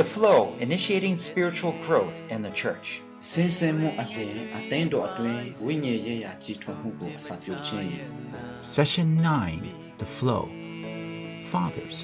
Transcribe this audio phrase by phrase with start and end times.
[0.00, 2.86] The flow, initiating spiritual growth in the church.
[3.18, 7.90] ဆင်းဆင်းမှုအလင်အသင်းတော်အတွင်းဝိညာဉ်ရေးရာကြီးထွားမှုကိုစပြုခြင်း
[8.76, 9.62] Session 9
[10.02, 10.44] The Flow.
[11.52, 11.96] Fathers.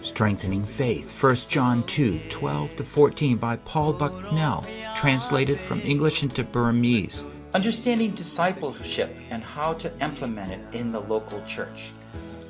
[0.00, 1.08] Strengthening Faith.
[1.22, 4.64] 1 John 2 12 to 14 by Paul Bucknell.
[4.94, 7.24] Translated from English into Burmese.
[7.54, 11.92] Understanding discipleship and how to implement it in the local church.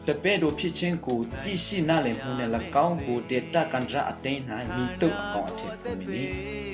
[0.09, 2.51] တပည့်တို့ဖြစ်ခြင်းကိုသိရှိနားလည်မှုနဲ့၎
[2.87, 4.41] င်းကိုဒေတာကန်ဒရာအသင်း၌
[4.75, 6.23] မိတုပ်အကောင်အထည်ပုံမီ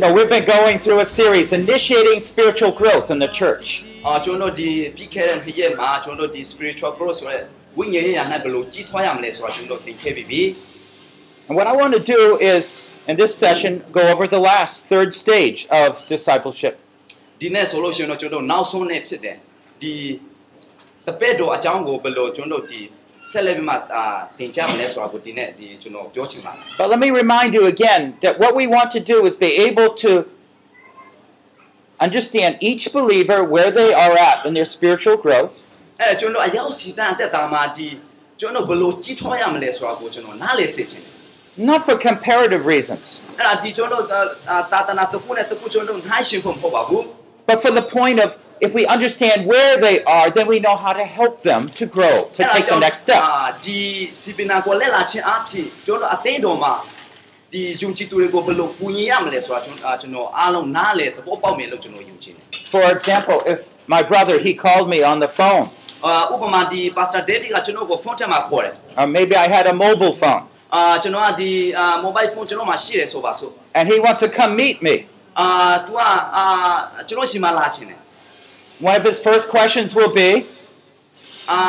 [0.02, 3.68] No, we've been going through a series, initiating spiritual growth in the church.
[4.06, 7.42] အာကျွန်တော်တို့ဒီပြီးခဲ့တဲ့နေ့ရက်မှာကျွန်တော်တို့ဒီ spiritual growth ဆိုတဲ့
[7.78, 10.42] ဝိညာဉ်ရေးရာ၌ဘယ်လိုကြီးထွားရမလဲဆိုတာကျွန်တော်သင်ခဲ့ပြီးပြီ
[11.52, 15.14] And what I want to do is, in this session, go over the last, third
[15.14, 16.76] stage of discipleship.
[17.42, 19.38] ဒီနေ့ဆိုလို့ရှိရင်တော့ကျွန်တော်တို့နောက်ဆုံးနေ့ဖြစ်တယ်
[19.82, 19.94] ဒီ
[21.08, 22.82] တပည့်တော်အကြောင်းကိုဘယ်လိုကျွန်တော်တို့ဒီ
[23.32, 24.04] ဆက်လက်ပြီးမှအာ
[24.38, 29.90] သင်ကြားမလဲဆိုတာကိုဒီနေ့ဒီကျွန်တော်ပြောချင်ပါတယ် But let me remind you again that what we want to do is be able
[30.04, 30.12] to
[32.06, 35.54] understand each believer where they are at in their spiritual growth,
[36.00, 36.10] အဲ
[41.57, 43.23] not for comparative reasons.
[47.47, 50.93] But for the point of if we understand where they are, then we know how
[50.93, 53.21] to help them to grow, to take the next step.
[62.71, 65.69] For example, if my brother he called me on the phone.
[68.97, 70.45] Or uh, maybe I had a mobile phone.
[71.04, 74.96] ကျွန်တော်ကဒီအာမိုဘိုင်းဖုန်းကျွန်တော်မှာရှိတယ်ဆိုပါစို့ and he wants to come meet me.
[75.40, 75.48] အာ
[75.88, 76.46] तू อ่ะအာ
[77.08, 78.00] ကျွန်တော်ရှိမှလာခြင်းတယ်
[78.90, 80.30] One of his first questions will be,
[81.52, 81.60] အာ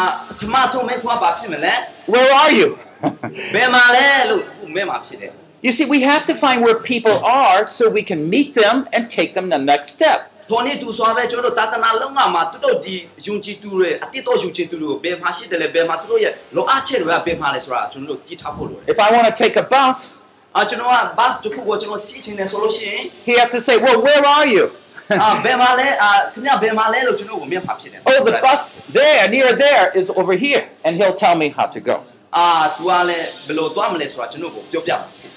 [0.40, 1.74] ဒီမှာဆုံးမဲ့ခွာပါဖြစ်မလဲ
[2.12, 2.68] "Where are you?"
[3.54, 5.32] ဘယ်မှာလဲလို့ခုမဲမှာဖြစ်တယ်
[5.66, 9.02] You see, we have to find where people are so we can meet them and
[9.18, 10.18] take them the next step.
[10.52, 12.94] ထိုနေ့သူစွာပဲကျွန်တော်တို့တာသနာလုံးမှာသူတို့ဒီ
[13.26, 19.98] ယုံကြည်သူတွေအတိတ်တော့ယုံကြည်သူတွေကိုဘယ်မှာရှိတယ်လဲဘယ်မှာသူတို့ရဲ့လောအပ်ချက်တွေကဘယ်မှာလဲဆိုတာကျွန်တော်တို့ကြည့်ထားဖို့လိုတယ် If I want to take a bus,
[20.56, 24.64] အာကျွန်တော်က bus တစ်ခုကိုကျွန်တော်စီးချင်တယ်ဆိုလို့ရှိရင် he has to say, "Well, where are you?"
[25.22, 28.62] အာဘယ်မှာလဲအာခင်ဗျဘယ်မှာလဲလို့ကျွန်တော်ကိုမြင်ပါဖြစ်တယ် oh, the bus
[28.98, 31.96] there, near there, is over here, and he'll tell me how to go.
[32.36, 32.46] အာ
[32.76, 35.36] तू ကလည်းဘယ်လိုသွားမလဲဆိုတာကျွန်တော်ကိုပြောပြပါဖြစ်တယ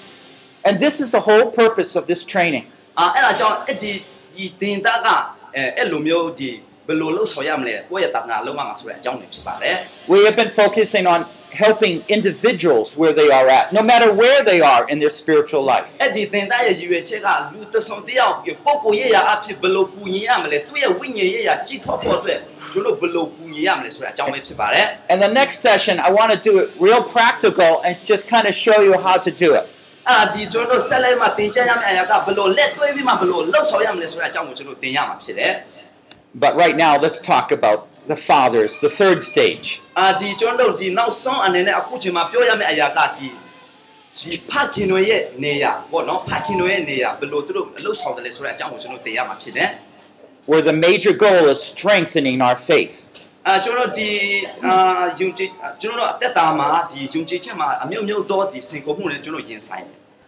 [0.68, 2.64] And this is the whole purpose of this training.
[2.98, 3.92] အာအဲ့ဒါကြောင့်အဲ့ဒီ
[4.36, 5.08] ဒီတင်တာက
[5.56, 6.50] အဲအဲ့လိုမျိုးဒီ
[6.86, 9.76] ဘယ်လိုလုပ်ဆောင်ရမလဲကိုယ့်ရဲ့တာသနာလုံးမှာဆိုတဲ့အကြောင်းတွေဖြစ်ပါတယ်
[10.12, 11.20] We have been focusing on
[11.64, 15.88] helping individuals where they are at, no matter where they are in their spiritual life.
[16.02, 18.34] အဲ့ဒီတင်တာရဲ့ရည်ရွယ်ချက်ကလူတစ်စုံတစ်ယောက်
[18.64, 22.40] ပုံကိုရရအဖြစ်ဘယ်လိုကူညီရမလဲသူ့ရဲ့ဝိညာဉ်ရရကြည်ထွားဖို့အတွက်
[22.72, 28.54] ကျွန်တော်ဘယ်လိုကူညီရမလဲဆိုတဲ့အကြောင်းပဲဖြစ်ပါတယ် And the next session, I want to do it real practical and just kind of
[28.66, 29.64] show you how to do it.
[30.08, 35.52] အဲ့ဒါဒီကျွန်တော်ဆက်လက်မှသင်ကြားရမယ့်အရာကဘယ်လိုလက်တွဲပြီးမှဘယ်လိုလှုပ်ဆောင်ရမလဲဆိုတဲ့အကြောင်းကိုကျွန်တော်သင်ရမှာဖြစ်တယ်
[36.44, 37.80] But right now, let's talk about
[38.12, 39.66] the fathers, the third stage.
[39.98, 43.28] အာဒီကျွန်တော်ဒီနောက်ဆုံးအနေနဲ့အခုချိန်မှာပြောရမယ့်အရာကဒီ
[44.18, 49.70] ဒီဖခင်တွေရဲ့နေရာပေါ့နော်ဖခင်တွေရဲ့နေရာဘယ်လိုသူတို့လှုပ်ဆောင်တယ်လဲဆိုတဲ့အကြောင်းကိုကျွန်တော်သင်ရမှာဖြစ်တယ်
[50.50, 52.96] where the major goal is strengthening our faith.
[53.46, 54.10] အာကျွန်တော်ဒီ
[54.66, 54.74] အာ
[55.20, 55.48] ယုံကြည်
[55.82, 59.95] ကျွန်တော်အသက်တာမှာဒီယုံကြည်ချက်မှာအမျိုးမျိုးသောဒီစင်ကုန်မှုတွေကျွန်တော်ရင်ဆိုင်တယ်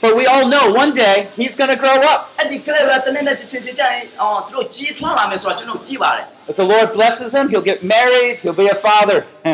[0.00, 2.30] But we all know one day he's going to grow up.
[6.48, 9.24] As the Lord blesses him, he'll get married, he'll be a father.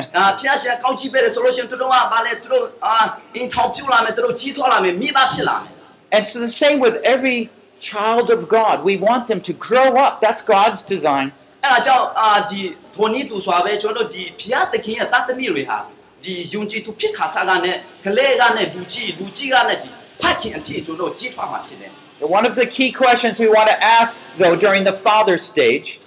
[6.13, 7.49] and so the same with every
[7.81, 8.83] child of God.
[8.85, 10.21] We want them to grow up.
[10.21, 11.33] That's God's design.
[22.21, 25.99] One of the key questions we want to ask, though, during the father stage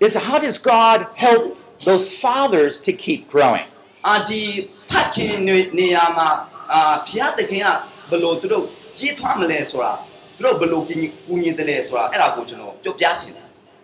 [0.00, 3.64] is how does God help those fathers to keep growing?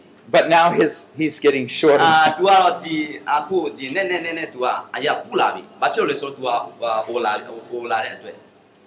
[0.31, 2.03] But now his he's getting shorter.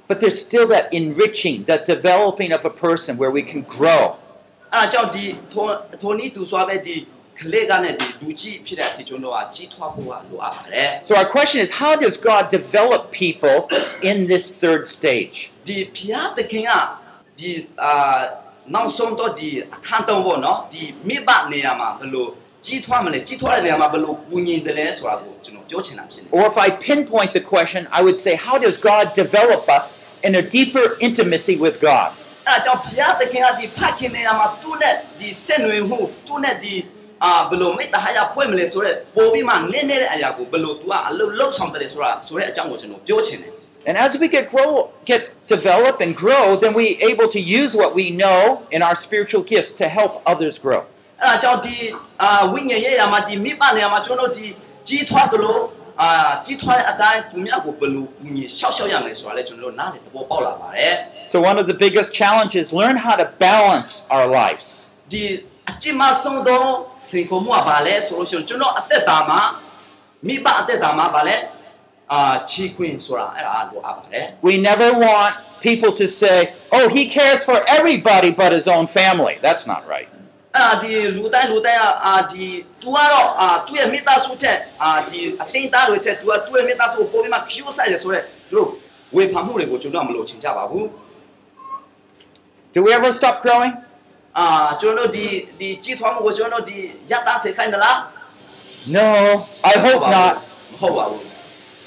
[0.09, 4.17] But there's still that enriching, that developing of a person where we can grow.
[11.05, 13.69] So our question is how does God develop people
[14.03, 15.51] in this third stage?
[18.73, 22.27] နောက်ဆုံးတော့ဒီအခန်းတုံးပေါ့နော်ဒီမိဘနေရာမှာဘယ်လို
[22.65, 29.87] ကြီးထွားမလဲကြီးထွားတဲ့နေရာမှာဘယ်လိုကူညီတယ်လဲဆိုတာကိုကျွန်တော်ပြောချင်တာဖြစ်တယ် Or if I pinpoint the question, I would say how does God develop us
[30.27, 32.09] in a deeper intimacy with God?
[32.49, 36.75] အဲ့ဒါကြောင့်ဘုရားသခင်ကဒီဖခင်နေရာမှာသူ့နဲ့ဒီဆက်နွယ်မှုသူ့နဲ့ဒီ
[37.25, 43.53] အာဘယ်လိုမေတ္တာဟာရဖွဲ့မလဲဆိုတော့ပို့ပြီးမှနည်းနည်းတဲ့အရာကိုဘယ်လို तू ကအလုပ်လုပ်ဆောင်တယ်ဆိုတာဆိုတဲ့အကြောင်းကိုကျွန်တော်ပြောချင်တယ်
[43.88, 44.70] And as we get grow
[45.12, 48.40] get develop and grow, then we able to use what we know
[48.76, 50.82] in our spiritual gifts to help others grow.
[51.22, 51.78] အဲ့ဒါကြောင့်ဒီ
[52.22, 54.48] အာဝိညာဉ်ရေးရာမှာဒီမိဘနေရာမှာကျွန်တော်တို့ဒီ
[54.88, 55.58] ကြီးထွားသလို
[56.02, 60.94] အာကြီးထွားတဲ့အတိုင်းသူများကိုဘယ်လိုကူညီရှောက်ရှောက်ရမယ်ဆိုတာလည်းကျွန်တော်တို့နားလည်သဘောပေါက်လာပါတယ်
[61.34, 64.66] So one of the biggest challenges learn how to balance our lives.
[65.12, 65.24] ဒီ
[65.70, 66.64] အကျဉ်းမဆုံးသော
[67.10, 69.40] စိန်ခေါ်မှုကဘာလဲဆိုလို့ရှိရင်ကျွန်တော်အသက်တာမှာ
[70.28, 71.44] မိဘအသက်တာမှာဘာလဲအာ
[72.50, 75.32] ချီခွင်းဆိုတာအဲ့ဒါလိုအပ်ပါတယ် We never want
[75.68, 76.38] people to say,
[76.78, 80.10] "Oh, he cares for everybody but his own family." That's not right.
[80.56, 82.46] အဲ့ဒါဒီလူတိုင်းလူတိုင်းကအာဒီ
[82.82, 88.70] तू ကတော့အာသူ့ရဲ့မိသားစုချက်အာဒီအတင်းသားတွေချက် तू ကသူ့ရဲ့မိသားစုကိုပုံပြီးမှ cue ဆိုင်ရဆိုတော့သူတို့
[89.16, 90.86] ဝေဖန်မှုတွေကိုကျွန်တော်မလို့ချင်ကြပါဘူး
[92.74, 93.74] Do we ever stop growing?
[94.38, 94.46] အာ
[94.82, 95.26] ကျွန်တော်တို့ဒီ
[95.60, 96.78] ဒီကြီးထွားမှုကိုကျွန်တော်တို့ဒီ
[97.12, 97.98] ရတာစေခိုင်းသလား
[98.98, 99.08] No,
[99.72, 100.34] I hope not.
[100.72, 101.22] မဟုတ်ပါဘူး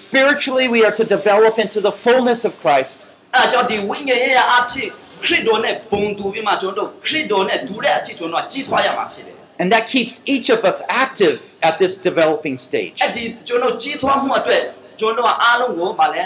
[0.05, 2.99] Spiritually, we are to develop into the fullness of Christ.
[3.37, 4.89] အဲ့ဒါကြောင့်ဒီဝိညာဉ်ရေးရာအဖြစ်
[5.25, 11.39] ခရစ်တော်နဲ့ပုံတူပြီးမှကျွန်တော်တို့ခရစ်တော်နဲ့တူတဲ့အဖြစ်ကျွန်တော်တို့ကြီးထွားရမှာဖြစ်တယ် And that keeps each of us active
[11.69, 12.97] at this developing stage.
[13.03, 14.63] အဲ့ဒီကျွန်တော်ကြီးထွားမှုအတွက်
[15.01, 16.25] ကျွန်တော်ကအားလုံးကိုဗာလဲ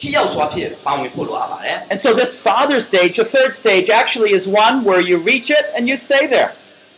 [0.00, 5.48] ထိရောက်စွာဖြစ်ပါဝင်ဖို့လိုအပ်ပါတယ် And so, this father stage, the third stage, actually is one where you reach
[5.58, 6.50] it and you stay there.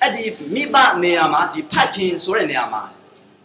[0.02, 0.24] အဲ့ဒီ
[0.54, 2.82] မိဘနေရာမှာဒီဖတ်ခင်ဆိုတဲ့နေရာမှာ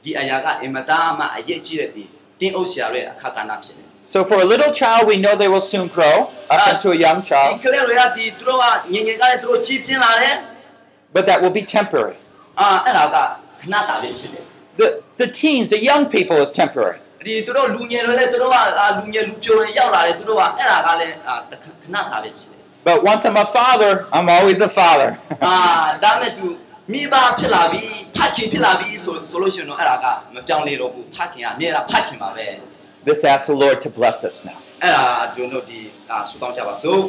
[0.04, 2.04] ဒီအရာကအင်မတန်မှအရေးကြီးတဲ့ဒီ
[2.40, 6.16] တင်းအုပ်ဆရာရဲ့အခါကဏ္ဍဖြစ်တယ် So, for a little child, we know they will soon grow
[6.54, 6.72] up Ah.
[6.74, 10.36] into a young ဒီ child, ကလေးတွေကဒီသူတို့ကငငယ်ကလေးသူတို့ကြီးပြင်းလာတယ်
[11.16, 12.18] but that will be temporary.
[12.60, 13.18] အာအဲ့ဒါက
[13.60, 14.44] ခဏတာလေးဖြစ်တယ်
[14.80, 14.88] The,
[15.22, 16.98] the teens, the young people, is temporary.
[17.28, 25.10] ဒီသူတို့လူငယ်တွေလည်းသူတို့ကအာလူငယ်လူပြိုတွေရောက်လာတယ်သူတို့ကအဲ့ဒါကလည်းအာခဏတာလေးဖြစ်တယ် But once I'm a father, I'm always a father.
[26.90, 27.84] အာဒါမဲ့သူမိဘဖြစ်လာပြီ
[28.16, 32.48] ဖတ်ခင်ဖြစ်လာပြီဆိုဆိုလို့ရှိရင်တော့အဲ့ဒါကမပြောင်းလဲတော့ဘူးဖတ်ခင်ကအမြဲတမ်းဖတ်ခင်ပါပဲ
[33.08, 34.58] this asks the Lord to bless us now.
[34.84, 35.06] အဲ့ဒါ
[35.36, 35.80] ကျွန်တော်ဒီ
[36.12, 37.00] အာဆူတောင်းကြပါစို့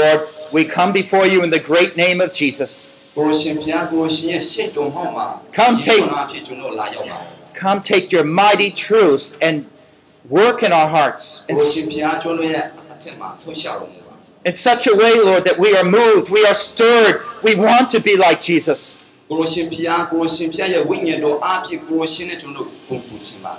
[0.00, 0.20] Lord,
[0.56, 2.72] we come before you in the great name of Jesus.
[3.16, 5.26] ကိုရှင်ဘုရားကိုရှင်ရဲ့စိတ်တော်ဟောင်းမှာ
[5.58, 7.18] Come take- ဒီဖြစ်ကျွန်တော်လာရောက်ပါ
[7.62, 9.56] Come take your mighty truths and
[10.38, 14.14] work in our hearts in, ကိုရှင်ဘုရားကျွန်တော်ရဲ့အထက်မှာထုတ်ရှာတော်မူပါ
[14.48, 18.00] in such a way, Lord, that we are moved, we are stirred, we want to
[18.08, 18.80] be like Jesus.
[19.32, 23.54] ကိုရှင်ဘုရားကိုရှင်ဘုရားရဲ့ဝိညာဉ်တော်အားဖြင့်ကိုရှင်နဲ့ကျွန်တော်ပုံပူရှင်ပါ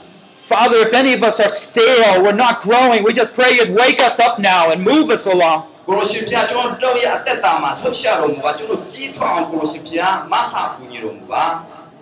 [0.52, 4.00] Father, if any of us are stale, we're not growing, we just pray you'd wake
[4.10, 5.60] us up now and move us along.
[5.88, 11.46] ကိုရှင်ဘုရားကျွန်တော်တို့ရဲ့အသက်တာမှာထုတ်ရှာတော်မူပါကျွန်တော်ကြီးထွားအောင်ကိုရှင်ဘုရားမဆာပူညီတော်မူပါ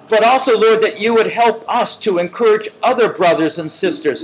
[0.08, 4.22] but also, Lord, that you would help us to encourage other brothers and sisters.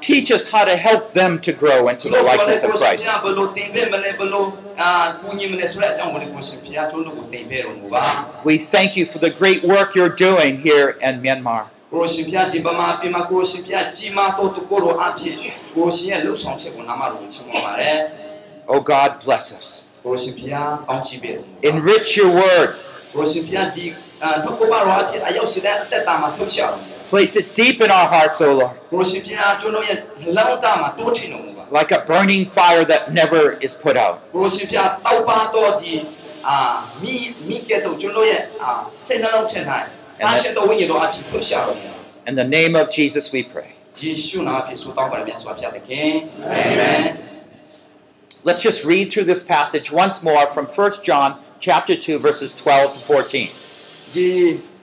[0.00, 3.10] Teach us how to help them to grow into the likeness of Christ.
[8.44, 11.66] We thank you for the great work you're doing here in Myanmar.
[11.93, 15.35] ကိုရှင်ပြဒီပမာပြမကိုရှင်ပြကြီးမားတော့ကိုရောအဖြစ်
[15.75, 17.97] ကိုရှင်ရဲ့လှုပ်ဆောင်ချက်ကိုနာမတော်ကိုချီးမွမ်းပါတယ်
[18.73, 19.67] Oh God, bless us.
[20.05, 20.43] ကိုရှင်ပြ
[20.89, 22.69] အောင်ကြည့်ပေးတော်မူပါ Enrich your word.
[23.15, 23.85] ကိုရှင်ပြဒီ
[24.43, 29.97] တော့ကိုပါရောအဖြစ်အရောက်ရှိတဲ့အသက်တာမှာထုတ်ရှာတော်မူပါ Place it deep in our hearts, O Lord, ကိုရှင်ပြကျွန်တော်ရဲ့
[30.37, 34.15] လောင်းတာမှာတိုးထင်တော်မူပါ like a burning fire that never is put out.
[40.15, 43.69] ကိုရှင်ပြတောက်ပါတော့ဒီအာမိမိကဲတော့ကျွန်တော်ရဲ့အာစိတ်နှလုံးထင်တိုင်းအားရှိတော်ဝိညာဉ်တော်အဖြစ်ထုတ်ရှာတော်မူပါ In the name of Jesus, we pray.
[44.01, 46.11] ယေရှုနာအဖြစ်ဆုတောင်းပါရမြတ်စွာဘုရားသခင်
[46.43, 47.05] အာမင်
[48.47, 51.29] Let's just read through this passage once more from 1 John
[51.67, 53.49] chapter 2 verses 12 to 14.
[54.15, 54.29] ဒီ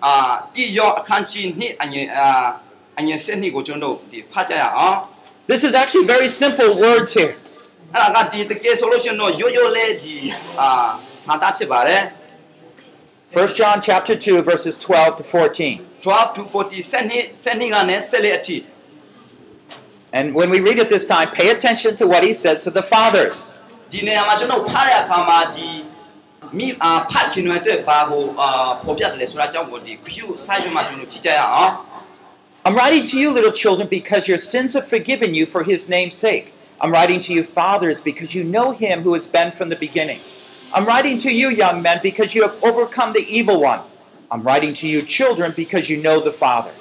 [0.05, 0.14] အာ
[0.55, 2.28] တိယောအခန်းကြီးနှစ်အငယ်အာ
[2.99, 4.97] အငယ်7နှစ်ကိုကျွန်တော်တို့ဒီဖတ်ကြရအောင်
[5.52, 7.35] This is actually very simple words here.
[7.95, 10.14] အဲ့ဒါကဒီတကယ်ဆိုလို့ရှိရင်တော့ရိုးရိုးလေးဒီ
[10.61, 10.69] အာ
[11.25, 12.02] စာသားဖြစ်ပါတယ်
[13.33, 15.87] 1 John chapter 2 verses 12 to 14.
[16.00, 18.59] 12 to 40စနစ်စနစ်ကနေဆက်လက်အထိ
[20.19, 22.85] And when we read it this time, pay attention to what he says to the
[22.93, 23.37] fathers.
[23.93, 25.69] ဒီနေရာမှာကျွန်တော်ဖတ်တဲ့အခါမှာဒီ
[26.59, 28.49] မိအာဖတ်ခင်တွေအတွက်ဘာကိုအာ
[28.83, 31.73] ဖော်ပြတယ်လဲဆိုတာအကြောင်းကိုဒီ view side မှာကျွန်တော်ကြည့်ကြရအောင်
[32.67, 36.17] I'm writing to you, little children, because your sins are forgiven you for his name's
[36.26, 36.47] sake.
[36.83, 40.21] I'm writing to you, fathers, because you know him who has been from the beginning.
[40.75, 43.81] I'm writing to you, young men, because you have overcome the evil one.
[44.31, 46.73] I'm writing to you, children, because you know the Father.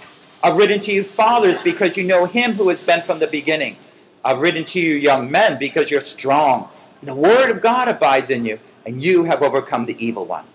[0.43, 3.77] I've written to you, fathers, because you know him who has been from the beginning.
[4.23, 6.69] I've written to you, young men, because you're strong.
[6.99, 10.45] And the word of God abides in you, and you have overcome the evil one.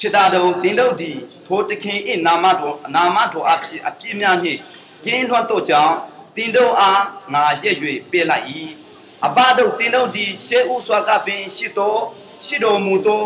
[0.00, 1.10] ချစ်တာတို့တင်းတို့ဒီ
[1.46, 4.60] ထိုတခင်ဤနာမတော်နာမတော်အဖြစ်အပြည့်များနှင့်
[5.04, 5.94] ကျင်းထွန်းတို့ကြောင့်
[6.36, 7.02] တင်းတို့အား
[7.32, 7.76] ငါရက်၍
[8.10, 8.46] ပေးလိုက်၏
[9.23, 12.01] အဘတို့တင်းတို့ဒီရှေးဥစွာကပင်ရှိတော်
[12.45, 13.23] ရှိတော်မူသော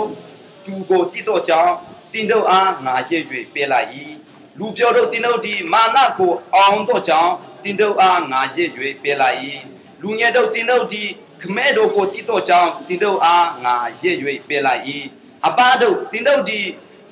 [0.65, 1.73] သူကိုတည်တော်ကြောင့်
[2.13, 3.87] တင်းတို့အားငါရက်၍ပေးလိုက်၏
[4.59, 8.69] လူပြောတို့တင်းတို့ဒီမာနကိုအောင်တော့ကြောင့်တင်းတို့အားငါရက်၍
[9.03, 9.37] ပေးလိုက်၏
[10.01, 11.03] လူငယ်တို့တင်းတို့ဒီ
[11.41, 14.17] ခမဲတို့ကိုတည်တော်ကြောင့်တင်းတို့အားငါရက်၍
[14.47, 14.83] ပေးလိုက်၏
[15.47, 16.59] အဘတို့တင်းတို့ဒီ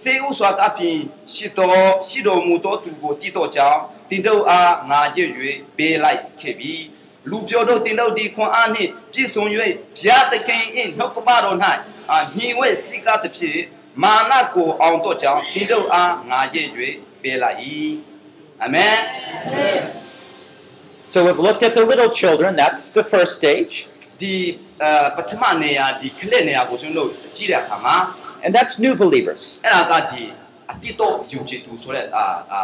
[0.01, 0.97] စေဥစွာကပင်
[1.33, 3.79] ရှိတော်ရှိတော်မူသောသူကိုတည်တော်ကြောင့်
[4.09, 5.29] တင်းတို့အားငါရက်၍
[5.77, 6.73] ပေးလိုက်ခဲ့ပြီ
[7.30, 9.66] လူပြောတို့တင်းတို့ဒီခွန်အားနှင့်ပြည့်စုံ၍ဘု
[10.08, 10.62] ရားသခင်၏
[10.98, 11.56] နှုတ်ကပတော်၌
[12.10, 13.58] အာညီဝဲစိကားတစ်ဖြစ်
[14.02, 16.68] မာနကိုအောင်တော့ကြောင့်တင်းတို့အားငါရက်၍
[17.22, 17.58] ပေးလိုက်၏
[18.62, 18.98] အာမင်
[21.12, 23.74] So we've looked at the little children, that's the first stage.
[24.20, 24.34] ဒီ
[24.82, 27.96] အာပထမနေရာဒီခလက်နေရာကိုကျွန်တော်တို့ကြည့်တဲ့အခါမှာ
[28.44, 29.42] And that's new believers.
[29.64, 30.22] အဲ့ဒါကဒီ
[30.72, 30.96] အတိတ်
[31.32, 32.60] ယုံကြည်သူဆိုတဲ့အာအာ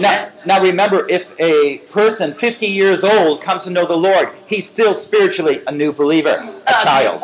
[0.00, 4.66] now, now remember, if a person 50 years old comes to know the Lord, he's
[4.68, 7.22] still spiritually a new believer, a child.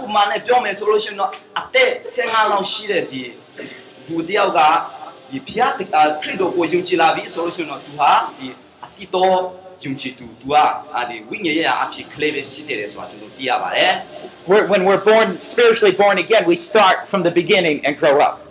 [14.46, 18.45] When we're born spiritually born again, we start from the beginning and grow up.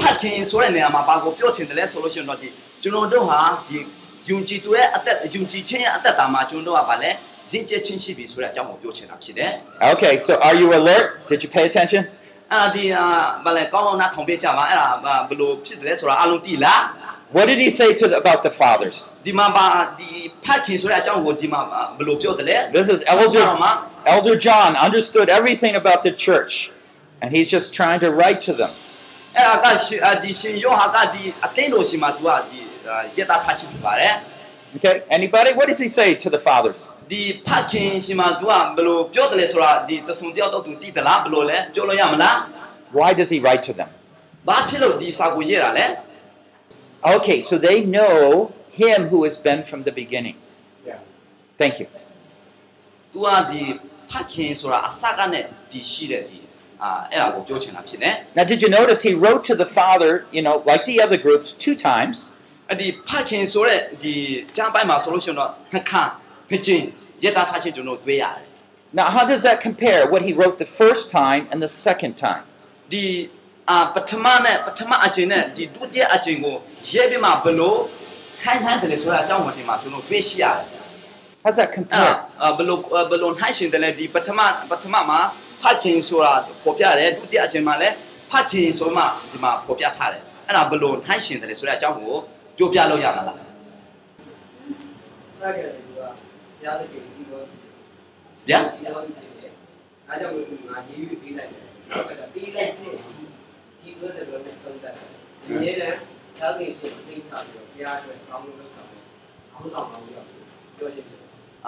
[0.00, 2.48] အဲ့ဒါဒီဖတ်ခြင်းဆိုတဲ့နေရာမှာဘာကိုပြောချင်တယ်လဲဆိုလို့ရှိရင်တော့ဒီ
[2.82, 3.78] ကျွန်တော်တို့ဟာဒီ
[4.28, 7.10] ယုံကြည်သူရဲ့အသက်ယုံကြည်ခြင်းရဲ့အသက်တာမှာကျွန်တော်တို့ကဗာလဲ
[7.50, 9.50] ရင့်ကျက်ခြင်းရှိပြီဆိုတဲ့အကြောင်းကိုပြောချင်တာဖြစ်တယ်
[9.92, 11.06] Okay, so are you alert?
[11.30, 12.02] Did you pay attention?
[12.52, 13.04] အဲ့ဒါဒီအာ
[13.44, 14.86] ဗာလဲကောင်းကောင်းနားထောင်ပေးကြပါအဲ့ဒါ
[15.28, 16.82] ဘယ်လိုဖြစ်တယ်လဲဆိုတာအလုံးသိလား
[17.36, 18.96] What did he say to the, about the fathers?
[19.26, 19.66] ဒီမှာပါ
[19.98, 20.10] ဒီ
[20.44, 21.60] ဖတ်ခြင်းဆိုတဲ့အကြောင်းကိုဒီမှာ
[21.96, 23.72] ဘယ်လိုပြောတယ်လဲ This is အဲ့ Elder, မှာ
[24.14, 26.52] Elder John understood everything about the church,
[27.22, 28.72] and he's just trying to write to them.
[29.36, 34.14] အဲ့ဒါကရှင်အာဒီရှင်ယောဟာကဒီအသိတော်ရှင်မှာသူကဒီအာရတာဖတ်ခြင်းဖြစ်ပါတယ်
[34.76, 35.50] Okay, anybody?
[35.58, 36.78] What does he say to the fathers?
[37.10, 42.36] ဒီဖတ်ခြင်းရှင်မှာသူကဘယ်လိုပြောတယ်လဲဆိုတာဒီတဆုံတယောက်တော့သူသိသလားဘယ်လိုလဲပြောလို့ရမလား
[42.98, 43.90] Why does he write to them?
[44.48, 45.86] ဘာဖြစ်လို့ဒီစာကိုရေးတာလဲ
[47.14, 50.36] Okay, so they know him who has been from the beginning.
[50.88, 51.00] Yeah.
[51.60, 51.86] Thank you.
[53.12, 53.62] သူကဒီ
[54.10, 56.43] ဖတ်ခြင်းဆိုတာအစကနဲ့ဒီရှိတဲ့ဒီအာအဲ့ဒါ
[57.34, 61.18] ကိုပြောချင်တာဖြစ်တယ် Now, did you notice he wrote to the father, you know, like the other
[61.24, 62.16] groups, two times?
[62.70, 64.14] အဲ့ဒီဖတ်ခြင်းဆိုတဲ့ဒီ
[64.56, 66.02] ကျမ်းပိုင်းမှာဆိုလို့ရှိရင်တော့နှစ်ခါ
[66.50, 66.84] ဖြစ်ခြင်း
[67.24, 68.44] ရတာထားခြင်းကျွန်တော်တွေ့ရတယ်
[68.98, 70.00] Now, how does that compare?
[70.12, 72.44] What he wrote the first time and the second time?
[72.92, 73.04] ဒီ
[73.70, 76.56] အာပထမနဲ့ပထမအချိန်နဲ့ဒီဒုတိယအချိန်ကို
[76.92, 77.74] ရေးပြီးမှဘယ်လို
[78.42, 80.64] ခိုင်းနှိုင်းတယ်လဲဆိုတာအကြောင်းဝင်ဒီမှာကျွန်တော်တွေ့ရှိရတယ်
[81.44, 82.14] How's that အဲ့ compare?
[82.40, 82.78] ဒါဘယ်လို
[83.10, 84.40] ဘယ်လိုနှိုင်းရှင်တယ်လဲဒီပထမ
[84.70, 85.20] ပထမမှာ
[85.65, 87.95] ဖတ်ခြင်းဆိုတာပေါ်ပြတယ်ဒုတိယအချိန်မှာလည်း
[88.31, 92.13] ဖတ်ခြင်းဆိုမှဒီမှာပေါ်ပြထားတယ်အဲ့ဒါဘယ်လိုနှိုင်းရှင်တယ်လဲဆိုတဲ့အကြောင်းကို
[92.57, 93.37] ပြောပြလို့ရမှာလား
[95.39, 96.07] စခဲ့တယ်သူကဘု
[96.65, 97.41] ရားသခင်ဒီလို
[98.49, 99.51] ဗျာဒီလိုဖြစ်တယ်
[100.07, 100.33] အားကြောင့်
[100.69, 102.93] ငါရေးပြီးပေးလိုက်တယ်နောက်ကပေးလိုက်တဲ့
[103.81, 104.93] ဒီဆိုတဲ့ဘယ်လိုဆုံးတယ်
[105.45, 105.97] ဒီနေ့လည်း
[106.39, 109.03] သာသနာ့ဆိုသိချာပြီးဘုရားအတွက်ကောင်းလို့လုပ်ဆောင်တယ်
[109.53, 110.23] အောင်းဆောင်အောင်ပြော
[110.77, 111.19] ပြောချင်တယ်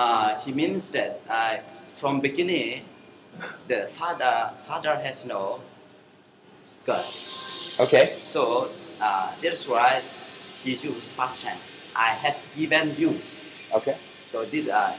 [0.03, 1.53] uh, he means that uh,
[1.99, 2.67] from beginning
[3.68, 4.34] the father
[4.68, 5.61] father has no
[6.88, 7.04] God
[7.84, 8.04] Okay.
[8.06, 8.68] so
[9.00, 10.00] uh, that's why
[10.62, 11.64] he used past tense
[11.96, 13.11] I have given you
[13.78, 13.96] Okay.
[14.30, 14.92] so this uh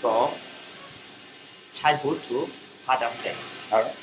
[0.00, 0.30] from
[1.72, 2.46] childhood to
[2.86, 3.34] father's day
[3.72, 3.96] All right.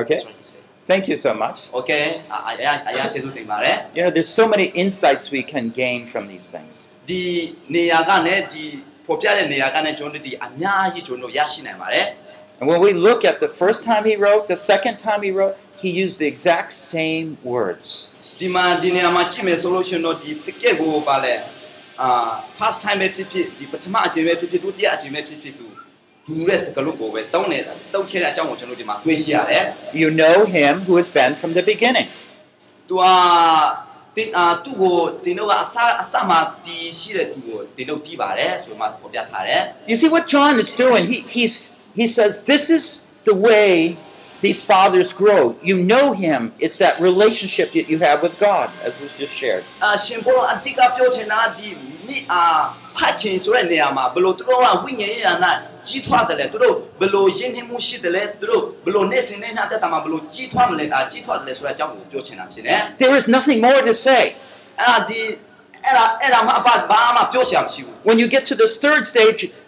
[0.00, 0.14] Okay.
[0.14, 1.58] that's what he said Thank you so much.
[1.80, 6.74] okay အအရာအရာကျေးဇူးတင်ပါတယ် You know, there's so many insights we can gain from these things.
[7.08, 7.22] ဒီ
[7.74, 8.64] နေရာကနဲ့ဒီ
[9.06, 12.06] ဖော်ပြတဲ့နေရာကနဲ့ကျွန်တော်တို့ဒီအများကြီးကျွန်တော်တို့ရရှိနိုင်ပါတယ်
[12.60, 15.56] And when we look at the first time he wrote, the second time he wrote,
[15.82, 17.86] he used the exact same words.
[18.40, 21.34] ဒီမှာဒီနေရာမှာကြည့်မယ်ဆိုလို့ရှိရင်တော့ဒီတကယ့်ကိုပါလဲ
[22.02, 22.08] အာ
[22.58, 25.66] first time ပဲဖြစ်ဖြစ်ဒီပထမအချိန်ပဲဖြစ်ဖြစ်ဒုတိယအချိန်ပဲဖြစ်ဖြစ်သူ
[26.26, 29.64] ဒူတဲ့စကားလုံးကိုပဲတောင်းနေတာတောက်ခဲ့တဲ့အကြောင်းကိုကျွန်တော်ဒီမှာတွေ့ရှိရတယ်
[30.02, 33.14] You know him who has been from the beginning. ။ तू อ่า
[34.16, 41.02] တင်အာသူ့ကိုတင်တော့ကအစအစမှာတီးရှိတဲ့သူကိုတင်တော့တီးပါတယ်ဆိုမှပေါ်ပြထားတယ် You see what John is doing?
[41.12, 41.56] He, he's,
[42.00, 42.84] he says, This is
[43.28, 43.96] the way
[44.44, 45.42] these fathers grow.
[45.62, 46.40] You know him.
[46.64, 49.64] It's that relationship that you have with God, as was just shared.
[49.72, 51.68] ။အာရှင်ဘောအတိကပြောချင်တာဒီ
[52.06, 52.42] မိအာ
[52.96, 55.50] ဖတ်ခင်ဆိုတဲ့နေရာမှာဘလို့သူတို့ကဝိညာဉ်ရေးရနာ
[55.86, 64.22] ကြီးထွားတယ်လေသူတို့ဘလို့ယဉ်နှမှုရှိတယ်လေသူတို့ဘလို့နေစင်နေတဲ့အတ္တမှာဘလို့ကြီးထွားမလဲအာကြီးထွားတယ်လေဆိုတဲ့အကြောင်းကိုပြောချင်တာဖြစ်တယ်။ There is nothing more to say.
[64.80, 65.20] အဲ့ဒါဒီ
[65.86, 69.40] အဲ့ဒါအဲ့ဒါမှအပဘာမှပြောစရာမရှိဘူး When you get to this third stage,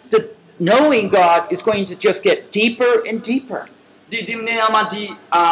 [0.61, 3.63] knowing God is going to just get deeper and deeper.
[4.11, 5.03] ဒီဒီနေရာမှာဒီ
[5.35, 5.43] အာ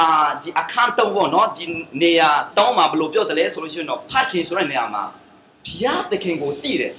[0.43, 1.65] ဒီအခန်းတုံးပေါ့နော်ဒီ
[2.01, 5.03] နေရာတောင်းမှာဘယ်လိုပြောတယ်လဲဆိုလို့ရှိရင်တော့ဖတ်ခင်ဆိုတဲ့နေရာမှာ
[5.67, 6.93] ဘုရားသခင်ကိုတည်တယ်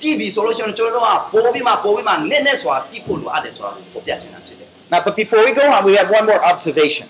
[0.00, 7.08] တည်ပြီဆိုလို့ရှိရင်ကျွန်တော်တို့ကပိုးပြီးမှပိုးပြီးမှနက်နက်စွာတည်ဖို့လိုအပ်တယ်ဆိုတာကိုပြချင်တာဖြစ်တယ် Now, but before we go on, we have one more observation.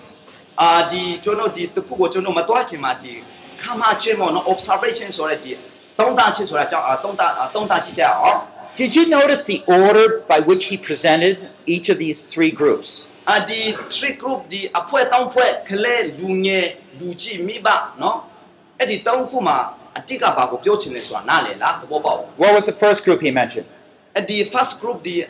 [0.61, 3.13] အာဒီကျွန်တော်ဒီတစ်ခုကိုကျွန်တော်မတွားခင်မှာဒီ
[3.61, 5.51] ခါမချင်းပေါ့နော် observation ဆိုတဲ့ဒီ
[5.99, 8.39] သုံးတာချင်းဆိုတာကြောင့်အာသုံးတာအာသုံးတာကြည့်ကြအောင်
[8.80, 13.06] did you notice the order by which he presented each of these three groups?
[22.38, 23.66] What was the first group he mentioned?
[24.14, 25.26] And the first group the.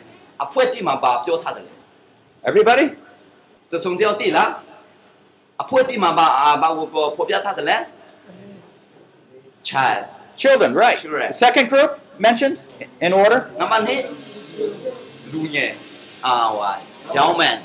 [2.45, 2.95] Everybody?
[9.63, 10.05] Child.
[10.37, 10.97] Children, right.
[10.97, 11.27] Children.
[11.27, 11.99] The second group?
[12.26, 12.56] mentioned
[13.06, 13.40] in order?
[13.60, 15.70] နံပါတ်2လူငယ်
[16.26, 16.70] အာဝါ
[17.16, 17.56] ရောင်းမန်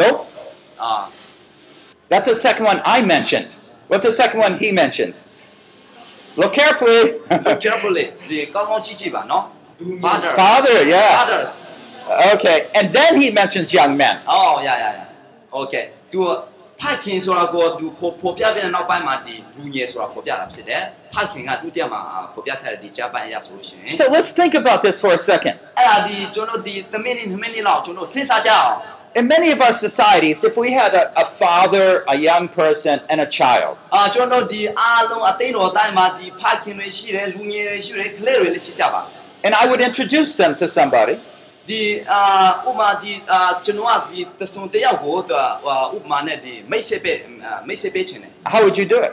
[0.00, 0.18] Nope.
[0.82, 0.92] အာ
[2.10, 3.50] That's the second one I mentioned.
[3.90, 5.14] What's the second one he mentions?
[6.40, 7.00] Look carefully.
[7.46, 9.44] look carefully ဒီကောင်းကောင်းကြည့်ကြည့်ပါနော်
[10.04, 11.12] father Father, yes.
[11.18, 11.52] fathers
[12.34, 14.16] Okay, and then he mentions young men.
[14.30, 14.98] အော်ရရရ
[15.60, 16.20] okay သူ
[16.80, 20.82] ဖခင်ဆိုတာကိုသူပေါ်ပေါ်ပြပြတဲ့နောက်ပိုင်းမှာဒီလူငယ်ဆိုတာပေါ်ပြတာဖြစ်တယ်
[21.14, 22.00] ဖခင်ကဒုတိယမှာ
[22.34, 25.54] ပေါ်ပြထားတဲ့ဒီဂျပန်အရာဆိုလို့ရှိရင် So let's think about this for a second.
[25.78, 28.74] အဲ့ဒါဒီကျွန်တော်ဒီသမင်းနေသမင်းနေလောက်ကျွန်တော်စဉ်းစားကြအောင်
[29.20, 33.18] In many of our societies, if we had a, a father, a young person, and
[33.26, 39.02] a child, အာကျွန်တော်ဒီအားလုံးအသိတော်တိုင်းမှာဒီဖခင်တွေရှိတယ်လူငယ်တွေရှိတယ်ကလေးတွေလည်းရှိကြပါ
[39.46, 41.14] and I would introduce them to somebody,
[41.68, 42.22] ဒီအာ
[42.68, 45.36] ဥမာဒီအာကျွန်တော်ကဒီတဆုံတယောက်ကိုသူ
[45.96, 47.12] ဥပမာနဲ့ဒီမိတ်ဆက်ပဲ
[47.68, 49.12] မိတ်ဆက်ပေးခြင်းတယ် how would you do it?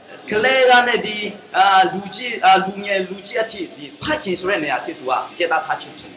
[0.30, 1.18] ကလေးကနဲ့ဒီ
[1.56, 6.12] အာလူကြီးအာလူငယ်လူကြီးအထိဒီဖခင်ဆိုတဲ့နေရာအထိ तू ကကျေတာထားချင်တယ်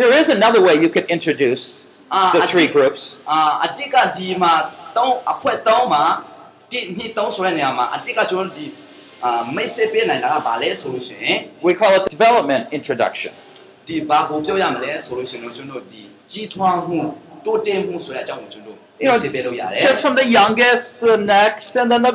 [0.00, 1.64] There is another way you could introduce
[2.16, 3.00] Ah, the I three think- groups.
[3.30, 4.52] အာအတိတ်ကဒီမှာ
[4.96, 6.04] တောင်းအဖွဲတောင်းမှာ
[6.70, 8.66] ဒီနှစ်တောင်းဆိုတဲ့နေရာမှာအတိတ်ကကျွန်တော်ဒီ
[9.24, 13.32] အာမိတ်ဆက်ပေးနိုင်တာကဘာလဲဆိုလို့ရှိရင် We call it development introduction.
[13.88, 17.00] ဒီဘာကိုပြောရမလဲဆိုလို့ရှိရင်တော့ကျွန်တော်ဒီကြီးထွားမှု
[17.44, 22.14] တိုးတက်မှုဆိုတဲ့အကြောင်းကိုကျွန်တော် You know, သိပေးလို့ရတယ် just from the youngest to the next, and then the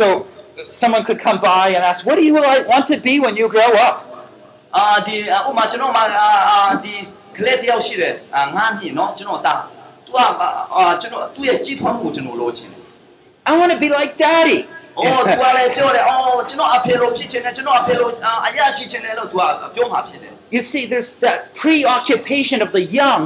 [0.00, 0.26] so
[0.80, 3.46] someone could come by and ask, What do you like, want to be when you
[3.56, 3.94] grow up?
[4.76, 6.94] အာဒီဥပမာကျွန်တော်မှာအာအာဒီ
[7.36, 9.54] ကလေးတယောက်ရှိတယ်အာငါညီနော်ကျွန်တော်တာ
[10.06, 10.16] သူက
[10.76, 12.82] အာကျွန်တော်သူ့ရဲ့ကြီးထွားမှုကိုကျွန်တော်လိုချင်တယ်
[13.50, 14.60] I want to be like daddy.
[14.98, 19.42] အော်သူကလည်းပြောတယ်အော်ကျွန်တော်အဖေလိုဖြစ်ချင်တယ်ကျွန်တော်အဖေလိုအာအရာရှိချင်တယ်လို့သူက
[19.74, 23.22] ပြောမှာဖြစ်တယ် You see, there's that preoccupation of the young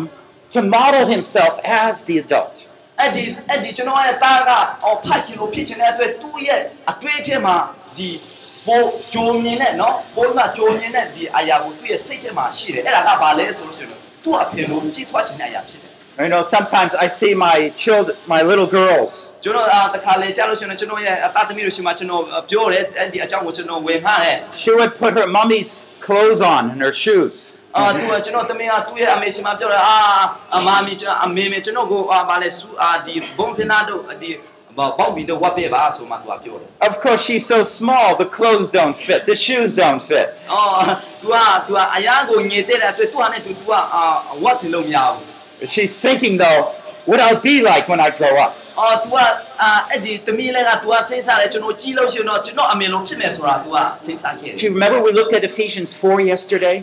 [0.55, 2.57] to model himself as the adult.
[2.99, 4.51] အဲ့ဒီအဲ့ဒီကျွန်တော်ရဲ့တာက
[4.85, 7.57] အော်ဖတ်ကီလိုဖြစ်ချင်တဲ့အတွက်သူ့ရဲ့အတွေ့အထဲမှာ
[7.97, 8.11] ဒီ
[8.67, 13.91] ပိုဂျိုမြင်တဲ့နော်ပိုမှာဂျိုမြင်တဲ့ဒီအရာကိုသူ့ရဲ့စိတ်ထဲမှာရှိတယ်အဲ့ဒါကဘာလဲဆိုလို့ရှိရင်
[14.25, 19.11] သူ့အဖေလိုကြည့်ထွားချင်တဲ့အရာဖြစ်တယ် You know, sometimes I see my children, my little girls,
[19.45, 25.73] ကျွန်တော်အာတခါလေကြားလို့ရှိရင်ကျွန်တော်ရဲ့အသားသမီးတို့ရှိမှကျွန်တော်ပြောတယ်အဲ့ဒီအကြောင်းကိုကျွန်တော်ဝင်ထားတယ် she would put her mommy's
[26.07, 27.37] clothes on and her shoes.
[27.77, 29.97] အာသူကကျွန်တော်သမီးကသူ့ရဲ့အမေရှိမှပြောတယ်အာ
[30.57, 34.31] အမမီကျွန်တော်အမေမေကျွန်တော်ကိုအာဗာလဲစူအာဒီဘုံဖနာတို့ဒီ
[34.79, 40.27] ဘောက်ဘီတို့ဝတ်ပေးပါဆိုမှသူကပြောတယ် Of course, she's so small, the clothes don't fit, the shoes don't fit.
[40.53, 40.83] အော်
[41.23, 44.03] तू อ่ะ तू อ่ะအရာကိုညင်တဲ့တဲ့အတွက် तू อ่ะနဲ့ तू तू อ่ะအာ
[44.43, 45.25] ဝတ်စင်လို့မရဘူး
[45.61, 46.61] But she's thinking, though,
[47.09, 48.53] what I'll be like when I grow up.
[48.79, 49.29] အော် तू อ่ะ
[49.61, 56.77] အာအဲ့ဒီတမီးလည်းက तू อ่ะစဉ်းစားတယ်ကျွန်တော်ကြီးလို့ရှိရင်တော့ကျွန်တော်အမေလုံးဖြစ်မယ်ဆိုတာ तू อ่ะစဉ်းစားခဲ့တယ် Do you remember we looked at Ephesians 4 yesterday?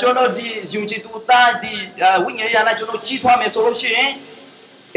[0.00, 1.74] ကျွန်တော်ဒီယုံကြည်သူသားဒီ
[2.24, 4.10] ဝိညာဉ်ရနဲ့ကျွန်တော်ကြီးထွားမယ်ဆိုလို့ရှိရင်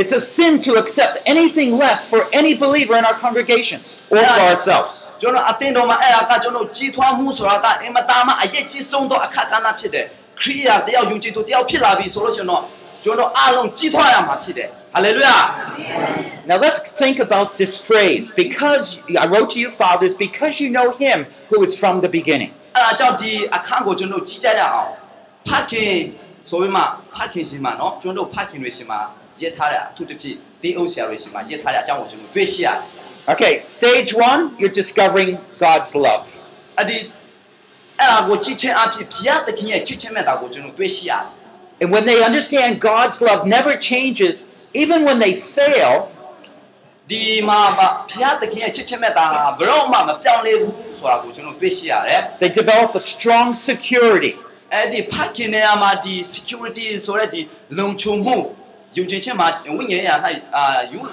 [0.02, 4.42] it's a sin to accept anything less for any believer in our congregations or for
[4.52, 4.92] ourselves.
[5.22, 10.06] ကျွန်တော်အသင်းတော်မှာအဲ့ဒါကကျွန်တော်ကြီးထွားမှုဆိုတာကအင်မတားမှအရေးကြီးဆုံးသောအခါကဏ္ဍဖြစ်တယ်
[10.42, 12.64] ခရိယာတယောက်ယုံကြည်သူတယောက်ဖြစ်လာပြီဆိုလို့ရှိရင်တော့
[13.04, 15.38] ကျွန်တော်အားလုံးကြီးထွားရမှာဖြစ်တယ်ဟာလေလုယာ
[16.50, 18.26] Now let's think about this phrase.
[18.44, 21.18] Because I wrote to you, fathers, because you know him
[21.50, 22.52] who is from the beginning.
[33.29, 36.41] Okay, stage one, you're discovering God's love.
[41.81, 46.11] And when they understand God's love never changes, even when they fail,
[47.12, 47.88] ဒီမှာဗဘု
[48.22, 49.26] ရားသခင်ရဲ့ချစ်ချင်းမြတ်တာ
[49.58, 54.34] ဘယ်တော့မှမပြောင်းလဲဘူးဆိုတာကိုကျွန်တော်တွေ့ရှိရတယ် they develop a strong security.
[54.74, 57.42] အဲ့ဒီဖခင်နေရာမှာဒီ security ဆိုတဲ့ဒီ
[57.80, 58.38] လုံခြုံမှု
[58.98, 60.10] ယုံကြည်ခြင်းမှာဝိညာဉ်ရ၌
[60.56, 60.64] အာ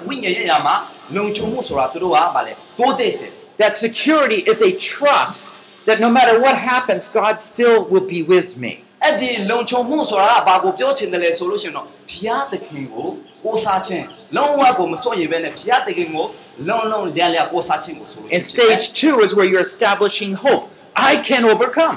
[0.08, 0.74] ဝိညာဉ်ရမှာ
[1.16, 3.28] လုံခြုံမှုဆိုတာသူတို့ကဗာလေတိုးတက်စေ
[3.62, 5.40] That security is a trust
[5.86, 8.72] that no matter what happens, God still will be with me.
[9.02, 13.08] အဲ့ဒီလုံခြုံမှုဆိုတာကဘာကိုပြောချင်တယ်လဲဆိုလို့ရှိရင်တော့ဘုရားသခင်ကို
[13.42, 14.04] ကိုးစားခြင်း
[14.36, 16.26] လုံးဝကိုမစွန့်ရင်ပဲနဲ့ဘုရားသခင်ကို
[16.68, 20.62] လုံးလုံးလျက်လျက်ကိုးစားခြင်းကိုဆိုလို့ And stage two is where you're establishing hope.
[21.10, 21.96] I can overcome.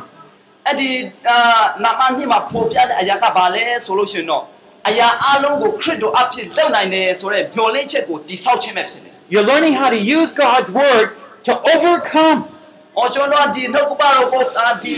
[0.67, 0.89] အဲ့ဒီ
[1.29, 1.37] အာ
[1.83, 4.43] နာမနှစ်မှာပေါ်ပြတဲ့အရာကဘာလဲဆိုလို့ရှိရင်တော့
[4.87, 11.07] အရာအလုံးကိုခရစ်တော်အဖြစ်လုပ်နိုင်တယ်ဆိုတဲ့မျှော်လင့်ချက်ကိုတည်ဆောက်ခြင်းပဲဖြစ်တယ် You're learning how to use God's word
[11.47, 12.39] to overcome.
[12.47, 14.95] ။အော်ကျွန်တော်ဒီနှုတ်ကပတော်ကိုအာဒီ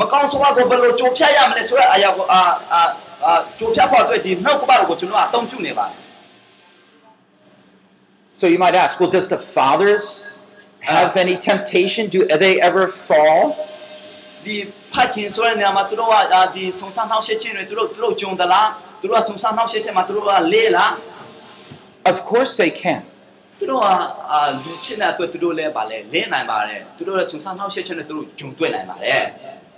[0.00, 2.40] မကောင်းဆိုးဝါးကိုဘယ်လိုကြိုးဖြတ်ရမလဲဆိုတဲ့အရာကိုအာ
[2.72, 2.82] အာ
[3.24, 5.98] အာကြိုးဖြတ်ဖို့အတွက်ဒီနှုတ်ကပတော်ကိုကျွန်တော်အသုံးပြုနေပါတယ်
[8.40, 10.06] So you might ask, well, does the fathers
[10.92, 12.02] have any temptation?
[12.14, 13.42] Do they ever fall?
[13.50, 14.56] ။ဒီ
[14.92, 18.68] ဖခင်ဆိုတဲ့နေရာမှာသူတို့ကအာဒီဆုံဆန်းနှောက်ရှက်ခြင်းတွေသူတို့သူတို့ဂျုံသလား
[19.00, 20.90] သူတို့ကဆုံဆန်းနှောက်ရှက်ခြင်းမှာသူတို့ကလေးလား
[22.12, 23.00] Of course they can.
[23.58, 23.84] သူတို့က
[24.32, 29.22] အာလူချင်းတဲ့အတွက်သူတို့လည်းပါလဲလင်းနိုင်ပါတယ်သူတို့လည်းဆုံဆန်းနှောက်ရှက်ခြင်းတွေသူတို့ဂျုံတွေ့နိုင်ပါတယ်။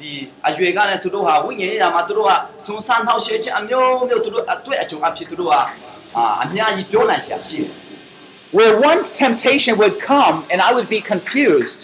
[0.00, 0.12] ဒီ
[0.48, 2.32] အရွယ်ကနဲ့သူတို့ဟာဝိညာဉ်ရေးရာမှာသူတို့က
[2.64, 5.54] စွန်ဆန်းနှောက်ရှဲခြင်းအမျိုးမျိုးသူတို့အတွေ့အကြုံအဖြစ်သူတို့က
[6.16, 7.72] အာအများကြီးပြောနိုင်ရှာရှိတယ်
[8.58, 11.80] Where once temptation would come and I would be confused,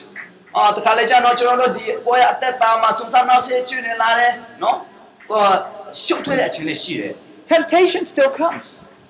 [0.57, 4.77] အော်တခါလေကျတော့ကျွန်တော်တို့ဒီပွဲအသက်တာမှာစွန်ဆန်းနှောက်ရှဲခြင်းနေလာတယ်နော်
[5.29, 5.43] ဟို
[6.05, 7.15] ရှုပ်ထွေးတဲ့အချိန်လေးရှိတယ်
[7.55, 8.67] temptation still comes.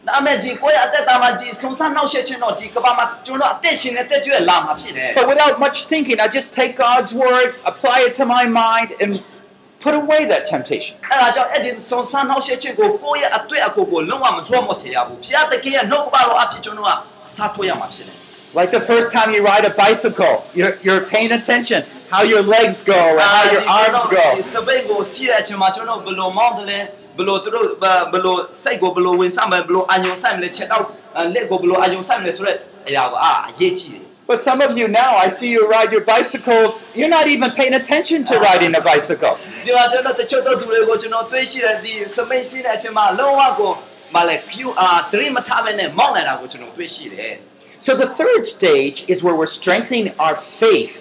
[0.08, 8.90] ဒါပေမဲ့ဒီကိုယ့်ရဲ့အသက်တာမှာဒီစုံစမ်းနှောက်ယှက်ခြင်းတော့ဒီကမ္ဘာမှာကျွန်တော်အသက်ရှင်နေတဲ့ကြွယ်လာမှာဖြစ်တယ် But without much thinking, I just take God's word, apply it to my mind,
[9.04, 9.12] and
[9.86, 10.94] put away that temptation.
[11.12, 16.92] အဲ့ဒါကြောင့်အဲ့ဒီစုံစမ်းနှောက်ယှက်ခြင်းကိုကိုယ့်ရဲ့အတွေ့အကိုကိုလုံးဝမလွှတ်မစေရဘူးဘုရားသခင်ရဲ့နှုတ်ကပတော်အဖြစ်ကျွန်တော်က
[17.28, 18.18] အစားထိုးရမှာဖြစ်တယ်
[18.60, 22.82] Like the first time you ride a bicycle, you're, you're paying attention how your legs
[22.82, 24.26] go and how your arms go.
[27.14, 30.84] ဒီစပိတ်ကိုစီးတဲ့အချိန်မှာကျွန်တော်ဘယ်လိုမောင်းတယ်လဲဘယ်လိုသူတို့ဘယ်လိုစိတ်ကိုဘယ်လိုဝင်စားမလဲဘယ်လိုအာယုံဆိုင်မလဲချက်တော့
[31.34, 33.14] လက်ကိုဘယ်လိုအာယုံဆိုင်မလဲဆိုတော့အရာက
[33.50, 37.74] အရေးကြီးတယ် But some of you now, I see you ride your bicycles, you're not even paying
[37.74, 39.34] attention to riding a bicycle.
[39.66, 43.72] ဒီမှာကျွန်တော်တချို့တော့သူတွေကိုကျွန်တော်တွေးရှိတဲ့ဒီစပိတ်ရှိတဲ့အချိန်မှာလုံးဝကို
[44.16, 47.34] မလဲ QR 3မထားဘဲနဲ့မောင်းနေတာကိုကျွန်တော်တွေးရှိတယ်
[47.86, 50.94] So the third stage is where we're strengthening our faith,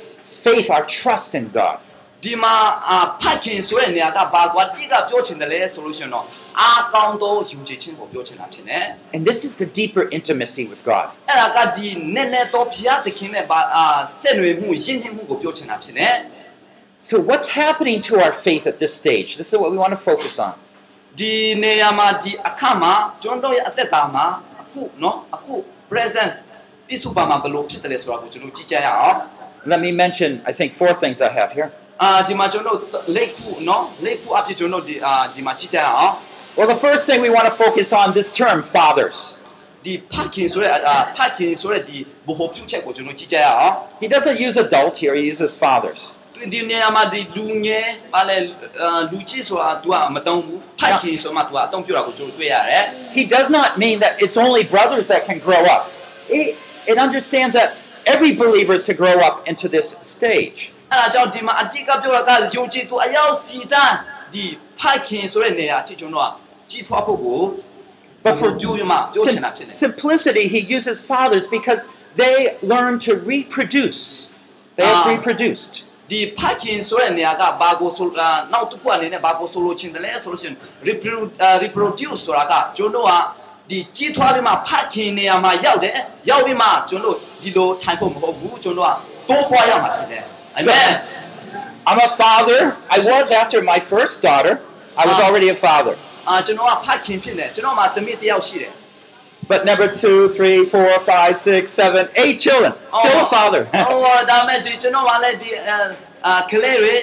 [0.47, 1.79] faith, our trust in God.
[2.25, 2.55] ဒီမှာ
[2.88, 6.25] အာဖတ်ခင်ဆိုတဲ့နေရာကဘာကွာတိကပြောချင်တယ်လဲဆိုလို့ရှိရင်တော့
[6.61, 8.79] အာကောင်းသောယုံကြည်ခြင်းကိုပြောချင်တာဖြစ်နေ
[9.17, 11.07] And this is the deeper intimacy with God.
[11.29, 13.85] အဲ့ဒါကဒီနည်းနည်းတော့ဘုရားသခင်နဲ့ဘာအာ
[14.21, 16.09] ဆက်နွယ်မှုယဉ်ကျေးမှုကိုပြောချင်တာဖြစ်နေ
[17.09, 19.29] So what's happening to our faith at this stage?
[19.41, 20.53] This is what we want to focus on.
[21.21, 24.27] ဒီနေရာမှာဒီအခါမှာကျွန်တော်ရဲ့အသက်တာမှာ
[24.62, 25.55] အခုเนาะအခု
[25.91, 26.33] present
[26.88, 29.17] ပြစုပါမှာဘယ်လိုဖြစ်တယ်လဲဆိုတာကိုကျွန်တော်ကြည့်ကြရအောင်
[29.73, 31.69] Let me mention, I think, four things I have here.
[36.58, 39.38] Well, the first thing we want to focus on this term, fathers.
[44.02, 46.12] He doesn't use adult here, he uses fathers.
[53.13, 55.89] He does not mean that it's only brothers that can grow up.
[56.30, 60.74] It, it understands that every believer is to grow up into this stage.
[60.94, 63.96] အဲ့ဒါကြောင့်ဒီမှာအတိတ်ကပြောတာကယုံကြည်သူအယောက်စီတန်း
[64.34, 64.46] ဒီ
[64.80, 66.32] ဖခင်ဆိုတဲ့နေရာအထိကျွန်တော်က
[66.70, 67.42] ကြီးထွားဖို့ကို
[68.26, 71.82] But for ပြောရမှာပြောချင် sim- တာဖြစ်တယ် simplicity, he uses fathers because
[72.22, 72.36] they
[72.72, 74.02] learn to reproduce.
[74.78, 75.12] They have Ah.
[75.14, 75.74] reproduced.
[76.12, 80.56] ဒီဖခင်ဆိုတဲ့နေရာကဘာကိုဆိုအာနောက်တစ်ခုအနေနဲ့ဘာကိုဆိုလိုချင်တယ်လဲဆိုလို့ရှိရင်
[80.88, 81.30] reproduce
[81.64, 83.12] reproduce ဆိုတာကကျွန်တော်က
[83.70, 85.94] ဒီကြီးထွားပြီးမှဖခင်နေရာမှာရောက်တယ်
[86.30, 90.24] ရောက်ပြီးမှကျွန်တော်ဒီလိုထိုင်ဖို့မဟုတ်ဘူးကျွန်တော်ကတိုးပွားရမှာဖြစ်တယ်
[90.57, 90.91] အာမင်
[91.88, 92.61] I'm a father.
[92.97, 94.55] I was after my first daughter.
[95.03, 95.27] I was Ah.
[95.27, 95.95] already a father.
[96.29, 98.73] အာကျွန်တော်ကဖခင်ဖြစ်နေကျွန်တော်မှာသမီးတစ်ယောက်ရှိတယ်
[99.53, 102.73] But number two, three, four, five, six, seven, eight children.
[102.99, 103.62] Still a father.
[103.75, 105.51] ဟောဒါမဲ့ဒီကျွန်တော်ကလည်းဒီ
[106.27, 106.95] အာကလေးတွေ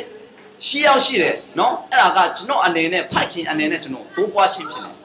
[0.65, 4.93] ရှီရောက်ရှိတယ်နော်အဲ့ဒါကကျွန်တော်အနေနဲ့ဖခင်အနေနဲ့ကျွန်တော်တိုးပွားခြင်းဖြစ်တယ်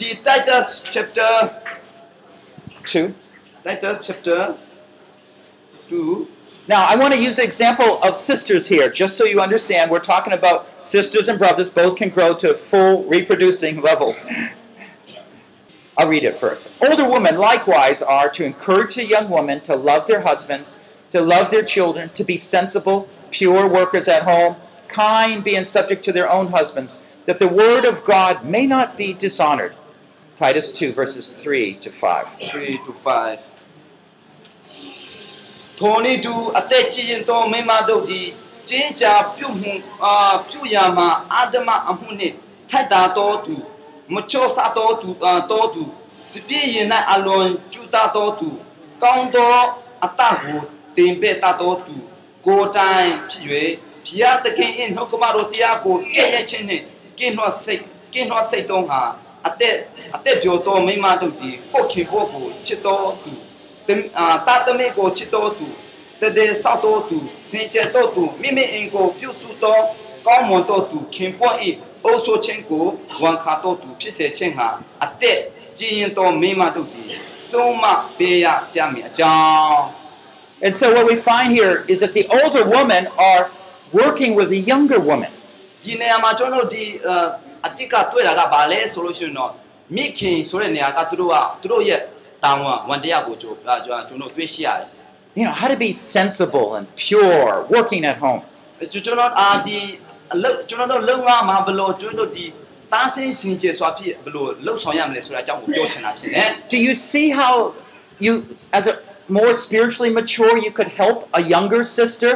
[0.00, 1.30] ဒီ Titus chapter
[2.86, 3.14] 2.
[3.64, 4.56] Titus chapter
[5.88, 6.28] 2
[6.68, 9.90] Now, I want to use the example of sisters here, just so you understand.
[9.90, 14.24] We're talking about sisters and brothers, both can grow to full reproducing levels.
[15.98, 16.70] I'll read it first.
[16.86, 20.78] Older women likewise are to encourage the young women to love their husbands,
[21.10, 24.56] to love their children, to be sensible, pure workers at home,
[24.86, 29.12] kind, being subject to their own husbands, that the word of God may not be
[29.12, 29.74] dishonored.
[30.38, 32.36] Titus 2, verses 3 to 5.
[32.38, 33.38] 3 to 5
[35.78, 38.26] ထိုနည်းတူအသက်ကြီးရင်သောမိန်းမတို့သည်
[38.68, 39.04] ကျင်းကြ
[39.36, 39.72] ပြုမှု
[40.02, 40.14] အာ
[40.48, 42.36] ပြုရမှာအာဓမအမှုနှင့်
[42.70, 43.54] ထိုက်တာတော်သူ
[44.14, 45.82] မချောစားတော်သူအာတော်သူ
[46.30, 48.50] စပြည့်ရင်၌အလွန်ကျူတာတော်သူ
[49.02, 49.56] ကောင်းသော
[50.04, 50.60] အတကို
[50.96, 51.96] တင်ပေတာတော်သူ
[52.46, 53.44] ကိုယ်တိုင်ဖြစ်၍
[54.06, 56.84] ဖျားသခင်၏နှုတ်ကပတော်တရားကိုကဲ့ရဲ့ခြင်းနှင့်
[57.18, 59.02] ကင်းနှောစိတ်ကင်းနှောစိတ်တော်ဟာ
[59.46, 59.76] အသက်
[60.16, 63.32] အသက်ပြောတော်မိန်းမတို့သည်ကိုခင်ဖို့ကိုချစ်တော်သူ
[63.86, 65.66] တအာတာတမေကိုချစ်တော်သူ
[66.20, 69.82] တတဲ့ဆောက်တော်သူစင်ကြယ်တော်သူမိမိအင်ကိုပြုစုတော်
[70.26, 71.58] ကောင်းမွန်တော်သူခင်ပွန်း၏
[72.04, 72.84] အိုးဆိုခြင်းကို
[73.22, 74.68] ဝန်ခါတော်သူဖြစ်စေခြင်းဟာ
[75.04, 75.38] အသက်
[75.78, 77.08] ကြီးရင်တော်မိမတို့သည်
[77.48, 77.84] ဆုံးမ
[78.18, 79.82] ပေးရကြမည်အကြောင်း
[80.60, 83.44] And so what we find here is that the older women are
[83.92, 85.32] working with the younger woman.
[85.84, 86.84] ဒီနေရာမှာကျွန်တော်တို့ဒီ
[87.63, 89.51] အာအတိတ်ကတွေ့တာကဘာလဲဆိုလို့ရှိရင်တော့
[89.95, 92.01] မိခင်ဆိုတဲ့နေရာကသူတို့ကသူတို့ရဲ့
[92.43, 94.87] တာဝန်ဝန်တရားကိုကျွန်တော်ကျွန်တော်တွေ့ရှိရတယ်
[95.39, 98.41] You know, how to be sensible and pure working at home.
[98.93, 99.77] ကျွန်တော်တို့အာဒီ
[100.33, 102.45] အလုပ်ကျွန်တော်တို့လုံရမှာဘလို့ကျွန်တော်တို့ဒီ
[102.91, 107.53] တားဆင်းစင်ကြယ်စွာဖြစ်ဘလို့လှုပ်ဆောင်ရမလဲဆိုတာအကြောင်းကိုပြောချင်တာဖြစ်တယ် Do you see how
[108.25, 108.33] you,
[108.77, 108.95] as a
[109.39, 112.31] more spiritually mature, you could help a younger sister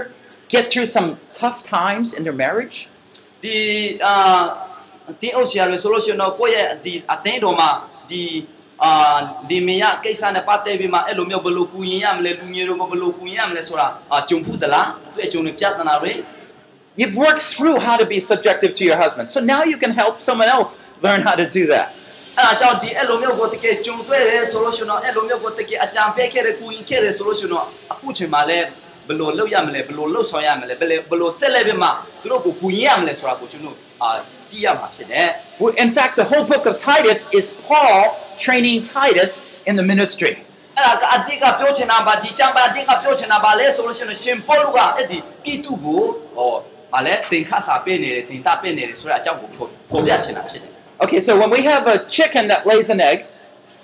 [0.53, 1.07] get through some
[1.41, 2.77] tough times in their marriage?
[3.43, 3.57] ဒီ
[4.05, 4.15] အာ
[5.21, 7.69] တင်းအုပ်ဆရာတွေဆိုလို့ရှိရင်တော့ကိုယ့်ရဲ့ဒီအသင်းတော်မှာ
[8.11, 8.23] ဒီ
[8.83, 9.17] အာ
[9.49, 16.13] လီမယာကိစ္စနဲ့ပတ်သက်ပြီးမှအဲ့လိုမျိုးဘလို့ကူရင်ရမလဲလူငယ်တွေကိုဘလို့ကူရင်ရမလဲဆိုတာအာဂျုံဖူးတလားအတွေ့အကြုံတွေပြဿနာတွေ
[16.99, 19.29] You've worked through how to be subjective to your husband.
[19.35, 20.71] So now you can help someone else
[21.05, 21.87] learn how to do that.
[22.37, 28.59] အဲ့ဒါကြောင့်ဒီအဲ့လိုမျိုးကိုတကယ်ဂျုံတွေ့တယ်ဆိုလို့ရှိရင်တော့အဲ့လိုမျိုးကိုတကယ်အကြံပေးခဲ့တဲ့ကူရင်ခဲ့တယ်ဆိုလို့ရှိရင်တော့အခုချိန်မှာလဲ
[29.07, 31.89] ဘယ်လိုလုပ်ရမလဲဘယ်လိုလုပ်ဆောင်ရမလဲဘယ်လိုဘယ်လိုဆက်လက်ပြီးမှ
[32.21, 34.09] သူတို့ကိုကူရင်ရမလဲဆိုတာကိုကျွန်တော်အာ
[34.51, 35.27] သိရမှာဖြစ်တယ်
[35.61, 37.99] Well, In fact, the whole book of Titus is Paul
[38.45, 39.31] training Titus
[39.69, 40.33] in the ministry.
[40.77, 46.01] အဲ့ဒါကအတိတ်ကပြောချင်တာပါဒီကျမ်းပါအတိတ်ကပြောချင်တာပါလဲဆိုလို့ရှိရင်ရှင်ပေါလုကအဲ့ဒီကိတုကို
[46.35, 46.51] ဟော
[46.93, 50.71] ဗာလဲသင်္ခါစာပေးနေတယ်သင်တာပေးနေတယ်ဆိုတဲ့အကြောင်းကိုဖော်ဖော်ပြချင်တာဖြစ်တယ်
[51.03, 53.17] Okay, so when we have a chicken that lays an egg,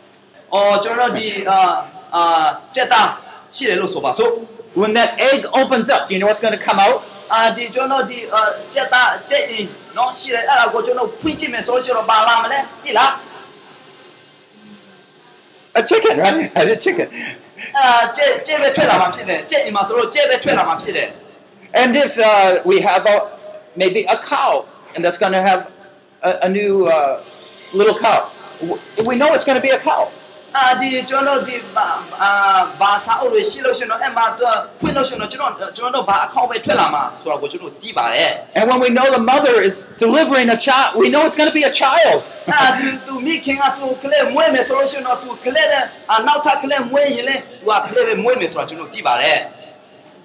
[0.01, 1.59] ။အော်ကျွန်တော်တို့ဒီအာ
[2.15, 3.07] အာစက်သား
[3.55, 4.31] ရှိတယ်လို့ဆိုပါစို့
[4.81, 8.41] when that egg opens up, do you know what's going to come out? ။ အာဒီကျွန်တော်ဒီအာ
[8.73, 9.65] စက်သားစက်ရင်
[9.97, 13.11] နော်ရှိတယ်အဲ့ဒါကိုကျွန်တော်ဖွင့်ကြည့်မယ်ဆိုလို့ရှိရင်တော့ပါလာမလဲဒီလား
[15.75, 16.51] A chicken, right?
[16.55, 17.07] A chicken.
[17.43, 17.85] ။အာ
[18.17, 21.09] စက်စက်ပဲထွက်လာမှာဖြစ်တယ်။စက်ဒီမှာဆိုတော့စက်ပဲထွက်လာမှာဖြစ်တယ်။
[21.81, 23.17] And if uh, we have a,
[23.81, 24.51] maybe a cow,
[24.93, 25.61] and that's going to have
[26.21, 27.19] a, a new uh,
[27.79, 28.19] little cow,
[28.61, 30.01] w- we know it's going to be a cow.
[30.59, 31.87] အာဒီကျွန်တော်ဒီဘာ
[32.21, 32.31] အာ
[32.81, 34.45] ဘာစာအုပ်တွေရှိလို့ရှိရင်တော့အဲ့မှာသူ
[34.81, 41.57] ဖွင့်လို့ရှိရင်တော့ကျွန်တော်ကျွန်တော်တို့ဘာအကောင့်ပဲထွက်လာမှာဆိုတော့ကိုကျွန်တော်တီးပါတယ် And when we know the mother is delivering a child, we know it's going to
[41.61, 42.19] be a child.
[42.53, 49.39] အာဒီသူမိခင်ကသူကလေးမွေးမယ်ဆိုလို့ရှိရင်တော့သူကလေးနဲ့အာနောက်ထပ်ကလေးမွေးရင်လေသူကကလေးပဲမွေးမယ်ဆိုတော့ကျွန်တော်တီးပါတယ်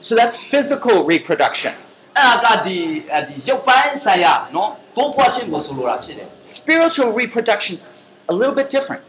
[0.06, 1.72] So that's physical reproduction.
[2.18, 2.78] အဲ့ဒါကဒီ
[3.14, 6.26] အာဒီရုပ်ပိုင်းဆိုင်ရာနော်တိုးပွားခြင်းကိုဆိုလိုတာဖြစ်တယ်
[6.58, 7.84] Spiritual reproduction's
[8.32, 9.02] a little bit different.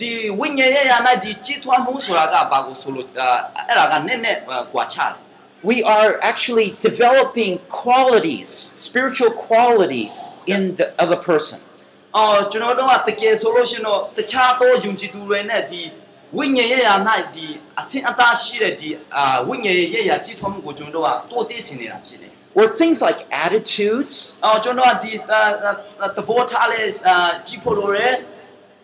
[0.00, 3.28] ဒီဝိညာဉ်ရဲ့ယာနဲ့ဒီကြီးထွားမှုဆိုတာကဘာကိုဆိုလိုအာ
[3.68, 5.22] အဲ့ဒါကနည်းနည်းအာကွာခြားတယ်
[5.70, 8.48] We are actually developing qualities,
[8.86, 10.16] spiritual qualities
[10.54, 11.58] in the other person.
[12.16, 15.82] အော်ကျွန်တော်တို့ကတကယ်ဆိုလို့ရှိရင်တော့တခြားသောယုံကြည်သူတွေနဲ့ဒီ
[16.36, 16.94] ဝိညာဉ်ရဲ့ယာ၌
[17.34, 17.46] ဒီ
[17.80, 24.16] အဆင့်အသားရှိတဲ့ဒီအာဝိညာဉ်ရဲ့ယာကြီးထွားမှုကိုကျွန်တော်တို့ကတိုးတက်စင်နေတာဖြစ်တယ် Or things like attitudes.
[24.44, 25.42] အော်ကျွန်တော်ကဒီအာ
[26.02, 28.14] အာသဘောထားလေးအာကြီးဖို့လိုတယ်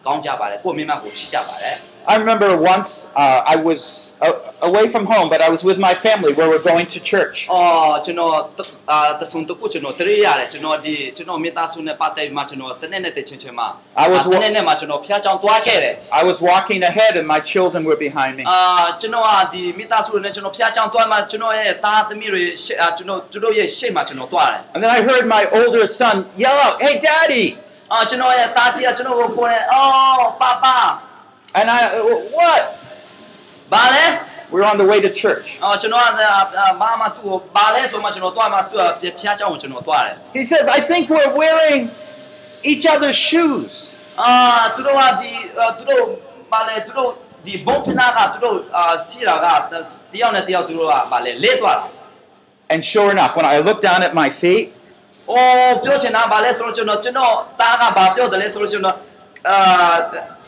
[0.00, 1.76] ဒါပေမဲ့အဲ့ဒီအာတချို့ယောက်ျားအားလုံးဟာကောင်းကြပါတယ်ကိုယ့်မိမကိုချစ်ကြပါတယ်
[2.08, 5.92] I remember once uh, I was uh, away from home, but I was with my
[5.92, 7.36] family where we're going to church.
[7.52, 8.34] အော်ကျွန်တော်
[8.90, 13.68] အာတဆုံတခုကျွန်တော်တရေရတယ်ကျွန်တော်ဒီကျွန်တော်မိသားစုနဲ့ပတ်သက်ပြီးမှကျွန်တော်တနေ့နဲ့တချင်းချင်းမှာ
[14.04, 18.44] I was တနေ့နဲ့မှကျွန်တော်ဖျားချောင်းသွားခဲ့တယ် I was walking ahead, and my children were behind me.
[18.50, 18.60] အာ
[19.00, 27.46] ကျွန်တော်ကဒီမိသားစုနဲ့ကျွန်တော်ဖျားချောင်းသွားမှကျွန်တော်ရဲ့သားသမီးတွေရှေ့အာကျွန်တော်သူတို့ရဲ့ရှေ့မှာကျွန်တော်သွားတယ် And then I heard my older son yell out, Hey, Daddy!
[31.53, 32.61] and i uh, what?
[34.51, 35.59] We're on the way to church.
[40.33, 41.89] He says, I think we're wearing
[42.63, 43.91] each other's shoes.
[52.69, 54.73] And sure enough, when I looked down at my feet,
[55.29, 58.95] အိုးပြောချင်တာဘာလဲဆိုတော့ကျွန်တော်ကျွန်တော်တားကဘာပြောတယ်လဲဆိုလို့ကျွန်တော်
[59.47, 59.93] အာ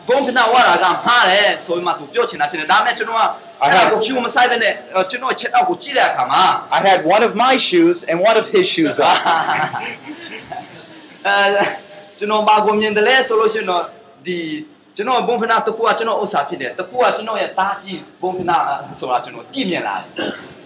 [0.07, 3.23] ဘုံဖနာဝါတာကမှားတယ်ဆိုပြီးမှသူပြောချင်တာဖြစ်တယ်ဒါပေမဲ့ကျွန်တော်က
[3.61, 4.73] အဲ့ဒါကိုကျူမဆိုင်ပဲနဲ့
[5.09, 6.43] ကျွန်တော်ချက်တော့ကိုကြည့်တဲ့အခါမှာ
[6.77, 9.15] I had one of my shoes and one of his shoes on.
[11.27, 11.63] အဲ
[12.17, 13.83] ကျွန်တော်ဘာကိုမြင်တယ်လဲဆိုလို့ရှိရင်တော့
[14.25, 14.37] ဒီ
[14.95, 18.57] ကျွန်တော်ဘုံဖနာတကူကကျွန်တော်ဥစ္စာဖြစ်တယ်တကူကကျွန်တော်ရဲ့တားကြီးဘုံဖနာ
[18.99, 20.07] ဆိုတာကျွန်တော်တည်မြင်လာတယ်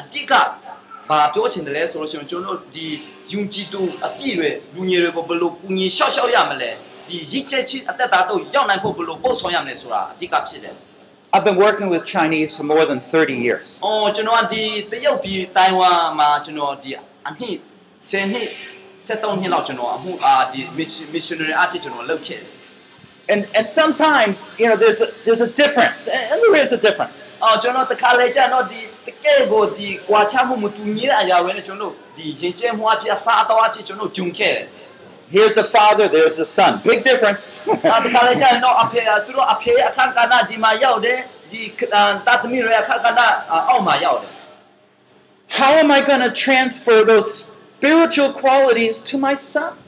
[0.00, 0.32] အတိက
[1.10, 2.86] ဘာပြောချင်တယ်လဲဆိုလို့ရှိရင်ကျွန်တော်တို့ဒီ
[3.32, 6.70] ယုံကြည်သူအတိတွေလူငယ်တွေကိုဘယ်လိုကူညီရှောက်ရှောက်ရမလဲ
[7.08, 10.74] ဒီရစ်ချက်ချစ်အသက်တာတော့ရောက်နိုင်ဖို့ဘယ်လိုပို့ဆောင်ရမလဲဆိုတာအတိကဖြစ်တယ်
[11.34, 13.66] I've been working with Chinese for more than 30 years.
[13.82, 16.90] ။အော်ကျွန်တော်ကဒီတရုတ်ပြည်တိုင်ဝမ်မှာကျွန်တော်ဒီ
[17.28, 17.56] အနှစ်
[18.10, 18.48] 10နှစ်
[19.06, 20.60] 73နှစ်လောက်ကျွန်တော်အမှုအာဒီ
[21.14, 22.52] missionary အဖြစ်ကျွန်တော်လုပ်ခဲ့တယ်
[23.32, 26.00] And, and sometimes, you know, there's a, there's a difference.
[26.14, 27.18] And and there is a difference.
[27.32, 34.66] ။အော်ကျွန်တော်တခါလေကျတော့ဒီ တကယ်ကိုဒီကွာခြားမှုမတူညီတဲ့အရာတွေနဲ့ကျွန်တော်ဒီရင်ကျဲမှုအဖြစ်အစားအသောက်အဖြစ်ကျွန်တော်ဂျုံခဲ့တယ်
[35.36, 36.72] Here's the father, there's the son.
[36.90, 37.42] Big difference.
[37.70, 41.18] ။အာတခါလေကျတော့အဖေသူတို့အဖေအခန်းကဏ္ဍဒီမှာရောက်တယ်
[41.50, 43.20] ဒီတာသမီးတွေအခန်းကဏ္ဍ
[43.68, 44.32] အောက်မှာရောက်တယ်
[45.60, 47.28] How am I going to transfer those
[47.76, 49.70] spiritual qualities to my son?
[49.76, 49.87] ။အာဒ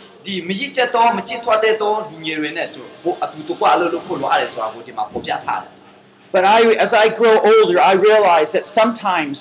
[0.24, 5.70] ဒီမကြီးချက်တော့မကြီးထွားတဲ့တော့လူငယ်တွေနဲ့သူဘို့အတူတကွအလုပ်လုပ်ဖို့လိုအပ်တယ်ဆိုတာကိုဒီမှာပေါ်ပြထားတယ်
[6.34, 9.38] But I, as I grow older, I realize that sometimes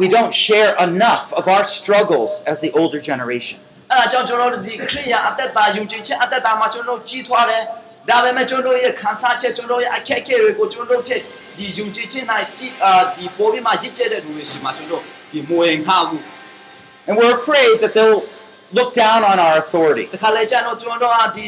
[0.00, 3.58] we don't share enough of our struggles as the older generation.
[3.90, 7.62] အဲ့ဒါကြောင့်ကျွန်တော်တို့ဒီခရိယာအသက်တာယုံကြည်ခြင်းအသက်တာမှာကျွန်တော်တို့ကြီးထွားတယ်
[8.08, 11.20] ဒါပေမဲ့ကျွန်တော်တို့ရဲ့ခံစားချက်ကျွန်တော်တို့ရဲ့အခက်အခဲတွေကိုကျွန်တော်တို့ချက်
[11.58, 16.22] ဒီယုံကြည်ခြင်းနိုင်ဒီအာဒီပေါ်ပြီးမှရစ်ကျက်တဲ့လူတွေရှိမှကျွန်တော်တို့ဒီမဝင်ခါဘူး
[17.08, 18.22] And we're afraid that they'll
[18.72, 20.04] look down on our authority.
[20.14, 21.46] တခါလေကျတော့ကျွန်တော်တို့ကဒီ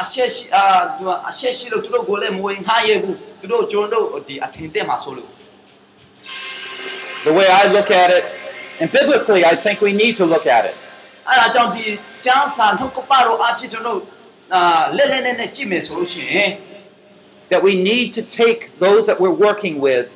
[0.00, 0.64] အဆက်ရှိအာ
[0.98, 5.30] သူအဆက်ရှိလို့သူတို့ကိုလည်းမဝင်ခါရဘူးသူတို့ကျွန်တော်တို့ဒီအထင်တက်မှာဆိုလို့
[7.26, 8.24] The way I look at it,
[8.80, 10.76] and biblically, I think we need to look at it.
[11.28, 11.84] အဲ့ဒါကြောင့်ဒီ
[12.24, 13.98] ကျမ်းစာနှုတ်ကပတော်အဖြစ်ကျွန်တော်
[14.54, 16.50] အာလက်လက်နဲ့နဲ့ကြည့်မယ်ဆိုလို့ရှိရင်
[17.52, 20.08] That we need to take those that we're working with,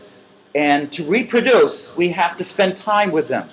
[0.69, 3.45] and to reproduce, we have to spend time with them.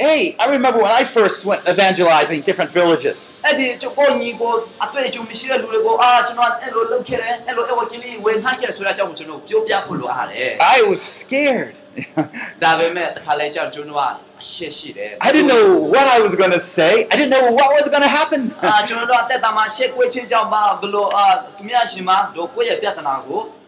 [0.00, 3.38] Hey, I remember when I first went evangelizing different villages.
[10.58, 11.76] I was scared.
[15.20, 17.04] I didn't know what I was going to say.
[17.12, 18.48] I didn't know what was going to happen.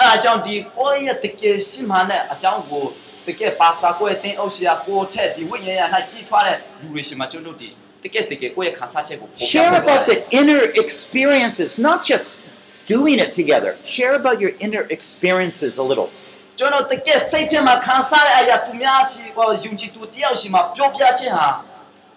[0.00, 2.84] အဲအကြောင်းဒီကိုယ့်ရဲ့တကယ်ရှိမှနဲ့အကြောင်းကို
[3.26, 7.68] တကယ်ပါစာကိုယ့်ရဲ့တင်းအုပ်ရှာကိုယ့်ထက်ဒီဝိညာဉ်ရ၌ကြီးထွားတဲ့လူတွေရှိမှကျွန်တော်တို့ဒီ
[8.04, 12.28] တကယ်တကယ်ကိုယ့်ရဲ့ခံစားချက်ကိုဖော်ပြ Share ဖို့လို about တယ် the inner experiences, not just
[12.87, 13.75] doing it together.
[13.83, 16.09] Share about your inner experiences a little.
[16.59, 21.47] ကျွန်တော်တကယ်စိတ်ထဲမှာခံစားရတဲ့အရာသူများရှိဟောယုံကြည်သူတယောက်ရှိမှပြောပြခြင်းဟာ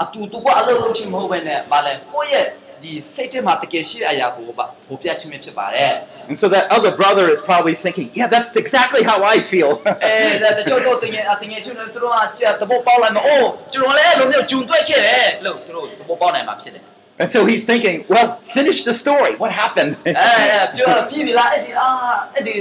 [0.03, 5.93] အတူတူကအလုပ်လုပ်ခြင်းမဟုတ်ဘဲနဲ့ဗာလဲကိုယ့်ရဲ့ဒ ဒီစိတ်ထဲမှာတကယ်ရှိတဲ့အရာကိုပါဖော်ပြခြင်းပဲဖြစ်ပါတယ်
[6.31, 9.71] And so that other brother is probably thinking, yeah, that's exactly how I feel.
[10.05, 16.85] အဲဒါတချို့တော့တင်ငယ်အတင်ငယ်ချင်းတို့တို့ကကြက်သဘောပေါက်လိုက်မအိုးကျွန်တော်လည်းအဲ့လိုမျိုးဂျုံတွေ့ခဲ့တယ်လို့သူတို့သဘောပေါက်နိုင်မှာဖြစ်တယ်
[17.21, 19.33] and so he's thinking, well, finish the story.
[19.43, 19.93] What happened?
[20.05, 21.89] အဲပြောပြီးပြီလားအဲ့ဒီအာ
[22.35, 22.55] အဲ့ဒီ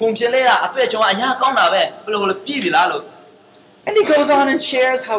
[0.00, 3.04] ပုံပြင်လေးကအတွေ့အကြုံကအများကောင်းတာပဲဘယ်လိုလဲပြီးပြီလားလို့
[3.86, 5.18] and he goes on and shares how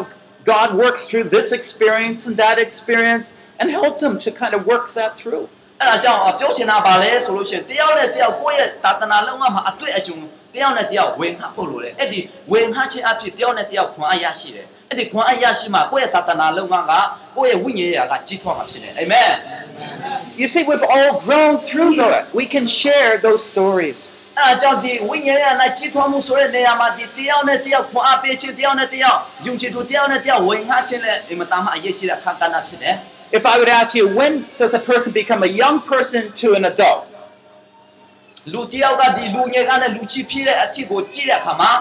[0.52, 3.26] God worked through this experience and that experience
[3.60, 5.44] and helped him to kind of work that through.
[5.80, 10.16] အဲ့ဒါကြောင့်ပြောချင်တာပါလဲဆိုလို့ရှိရင်တယောက်နဲ့တယောက်ကိုယ့်ရဲ့တာသနာလုံးဝမှာအတွေ့အကြုံ
[10.54, 12.20] တယောက်နဲ့တယောက်ဝင်ဟပ်ဖို့လိုတယ်အဲ့ဒီ
[12.52, 16.92] ဝင်ဟပ်ခြင်းအဖြစ်တယောက်နဲ့တယောက်ခွန်အားရရှိတယ် အဲ့ဒီခွန်အားရရှိမှကိုယ့်ရဲ့တာသနာလုံးဝက
[17.36, 19.32] ကိုယ့်ရဲ့ဝိညာဉ်ရေးကကြီးထွားမှာဖြစ်တယ်အာမင်
[20.40, 22.22] You see, we've all grown through that.
[22.40, 23.98] We can share those stories.
[24.38, 32.94] အဲ့ဒါကြောင့်ဒီဝိညာဉ်ရေးနဲ့ကြီးထွားမှုဆိုတဲ့နေရာမှာဒီတယောက်နဲ့တယောက်ခွန်အားပေးခြင်းတယောက်နဲ့တယောက်ယုံကြည်သူတယောက်နဲ့တယောက်ဝင်ဟပ်ခြင်းလည်းအင်မတန်မှအရေးကြီးတဲ့အခါကဏ္ဍဖြစ်တယ်
[33.38, 36.64] If I would ask you, when does a person become a young person to an
[36.72, 37.02] adult?
[38.52, 41.72] လူတယောက်ကဒီလူငယ်ကလည်းလူကြီးဖြစ်တဲ့အထစ်ကိုကြည့်တဲ့အခါမှာ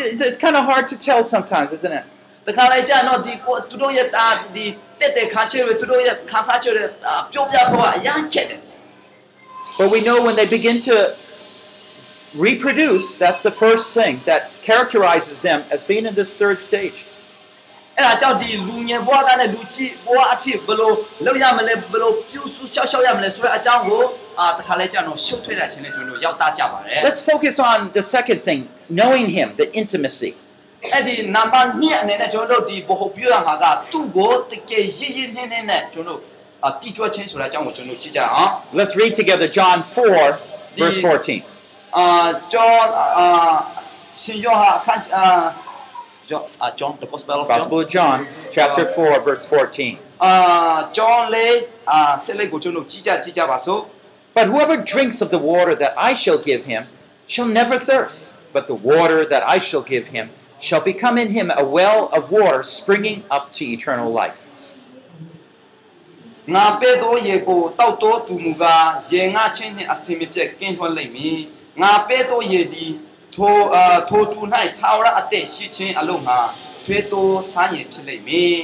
[0.00, 2.04] It's, it's kind of hard to tell sometimes, isn't it?
[2.46, 4.66] တခါလေကြာတော့ဒီကိုသူတို့ရဲ့အာဒီ
[5.00, 8.60] တက်တဲ့ခါချေတွေသူတို့ရဲ့ခါစားချေတွေအာပြောပြဖို့ကအရန်ခက်တယ်
[9.78, 10.96] But we know when they begin to
[12.34, 16.98] reproduce, that's the first thing that characterizes them as being in this third stage.
[17.98, 20.90] အဲ့ဒါကြောင့်ဒီလူငယ်ဘဝကလည်းလူကြီးဘဝအထိဘယ်လို
[21.26, 24.02] လုပ်ရမလဲဘယ်လိုပြုစုရှောက်ရှောက်ရမလဲဆိုတဲ့အကြောင်းကို
[24.38, 28.60] အာတခါလေကြာတော့ရှုပ်ထွေးတဲ့ခြင်းနဲ့ကျွန်တော်တို့ရောက်သားကြပါတယ် Let's focus on the second thing
[29.00, 30.30] knowing Him, the intimacy.
[30.92, 36.28] အဲ့ဒီနံပါတ်2အနေနဲ့ကျွန်တော်တို့ဒီဘ ਹੁ ပြရမှာကသူ့ကိုတကယ်ရည်ရည်နှင်းနှင်းနဲ့ကျွန်တော်တို့
[36.64, 41.40] အာတီးကျွတ်ခြင်းဆိုတဲ့အကြောင်းကိုကျွန်တော်ကြည့်ကြအောင် Let's read together John 4, verse 14.
[41.96, 42.06] အာ
[42.52, 43.26] ကျောင်းအာ
[44.22, 45.24] ရှင်ယောဟန်အခန်းအာ
[46.28, 48.18] ကျောင်းအာကျောင်း the gospel of John Gospel of John,
[48.56, 49.92] chapter 4, verse 14.
[50.24, 50.34] အာ
[50.96, 51.54] ကျောင်းလေး
[51.90, 53.80] အာဆက်လက်ကိုကျွန်တော်ကြည့်ကြကြည့်ကြပါစို့
[54.36, 56.82] But whoever drinks of the water that I shall give him
[57.32, 58.18] shall never thirst,
[58.54, 60.26] but the water that I shall give him
[60.62, 64.40] shall become in him a well of water springing up to eternal life.
[66.54, 71.38] ငါပဲ့သောရေကိုတောက်တော်သူမူကားရေငါချင်းနှင့်အစင်မပြက်ကင်းထွန်းလိမ့်မည်
[71.82, 72.92] ငါပဲ့သောရေသည်
[73.34, 74.40] ထိုအာထိုတူ၌
[74.78, 76.38] ထာဝရအသက်ရှိခြင်းအလုံးငါ
[76.84, 78.56] ထွေးတိုးဆန်းရည်ဖြစ်လိမ့်မည်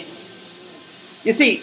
[1.26, 1.54] You see,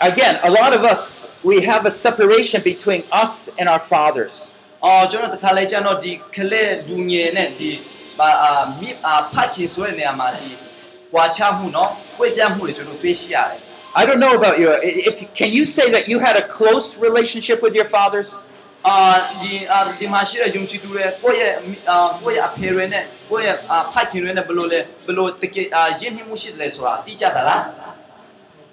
[0.00, 1.02] again, a lot of us,
[1.44, 4.34] we have a separation between us and our fathers.
[4.84, 7.70] အော်ကျွန်တော်တခါလေကျတော့ဒီခလဲလူငယ်နဲ့ဒီ
[8.05, 8.05] ဘာအာ
[13.95, 14.69] I don't know about you.
[14.83, 18.37] If, can you say that you had a close relationship with your fathers?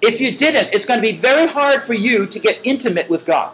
[0.01, 3.25] If you didn't, it's going to be very hard for you to get intimate with
[3.25, 3.51] God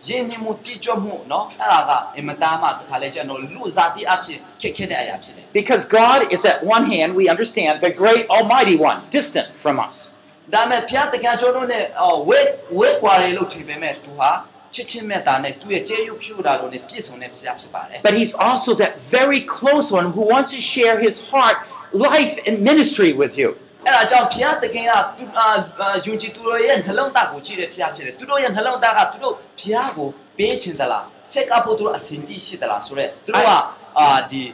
[0.00, 9.76] ะယဉ်နှိမှုတိကျမှုเนาะအဲ့ဒါကအင်မတန်မှတခါလဲကျွန်တော်လူစားတိအဖြစ်ခက်ခဲတဲ့အရာဖြစ်တယ် Because God is at one hand, we understand, the great Almighty One, distant from
[9.86, 9.94] us.
[10.54, 12.40] ဒါမဲ့ဖျားတခင်ကျွန်တော်နဲ့အော်ဝဲ
[12.78, 14.30] ဝဲကွာတယ်လို့ထင်ပေမဲ့သူဟာ
[14.74, 21.56] ချစ်ချင်းမြတ်တာနဲ့သူ့ရဲ့ကျေးဇူးဖြူတာလို့နဲ့ပြည့်စုံတဲ့ဖျားဖြစ်ပါတယ် But He's also that very close one who wants to share His heart,
[22.10, 23.48] life, and ministry with you.
[23.84, 25.46] အဲ့ဒါကြောင့်ဘုရားသခင်ကသူအာ
[26.04, 30.08] ယုံကြည်သူတို့ရဲ့နှလုံးသားကိုကြည့်တဲ့ဘုရားဖြစ်တယ်သူတို့ရဲ့နှလုံးသားကသူတို့ဘုရားကို
[30.38, 33.50] ပေးချင်သလားစက်ကပ်ဖို့သူတို့အစဉ်တည်းရှိသလားဆိုတော့သူတို့က
[33.98, 34.44] အာဒီ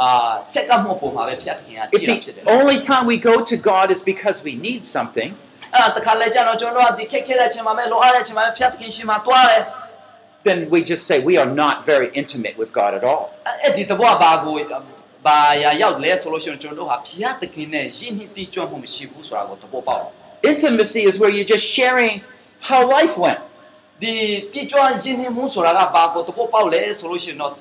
[0.00, 5.30] အာစက်ကပ်မှုပုံမှာပဲဘုရားသခင်ကကြ If ည့်တာဖြစ်တယ် the only time we go to God is because we need something,
[5.74, 9.62] အဲ့ဒါတခါလဲကျတော့ကျွန်တော်တို့ကဒီခက်ခဲတဲ့ချိန်မှာပဲလိုအပ်တဲ့ချိန်မှာပဲဘုရားသခင်ရှိမှတွားတယ်
[10.48, 13.24] then we just say we are not very intimate with God at all.
[15.25, 20.11] အဲ့ဒီတဘောကဘာကိုဘာရရောက်လဲဆိုလို့ရှိရင်ကျွန်တော်တို့ဟာဘုရားသခင်နဲ့ယဉ်နှစ်တိကျွမ်းမှုမရှိဘူးဆိုတာကိုသဘောပေါက်တယ်
[20.51, 22.13] Intimacy is where you're just sharing
[22.69, 23.41] how life went.
[24.01, 24.15] ဒီ
[24.53, 27.51] တိကျွမ်းယဉ်နှစ်မှုဆိုတာကဘာကိုသဘောပေါက်လဲဆိုလို့ရှိရင်တော့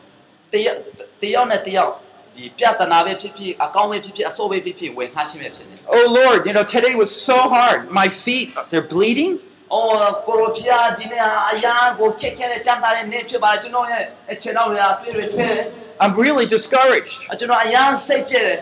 [0.52, 0.78] တယောက်
[1.22, 1.92] တယောက်နဲ့တယောက်
[2.36, 7.80] ဒီပြဿနာပဲဖြစ်ဖြစ်အကောင်းပဲဖြစ်ဖြစ်အဆိုးပဲဖြစ်ဖြစ်ဝင်ခါချင်းပဲဖြစ်နေတယ် Oh Lord, you know, today was so hard.
[8.00, 9.34] My feet, they're bleeding.
[9.74, 15.64] ။အော်ကိုရိုဖျားဒီနေ့ဟာအရာကိုခက်ခဲတဲ့ကြမ်းသားတဲ့နေ့ဖြစ်ပါတယ်ကျွန်တော်ရဲ့အခြေတော်တွေကတွေ့တွေ့တွေ့တယ်
[16.03, 17.19] I'm really discouraged.
[17.27, 18.59] ။ကျွန်တော်အရာစိတ်ပြည့်တယ်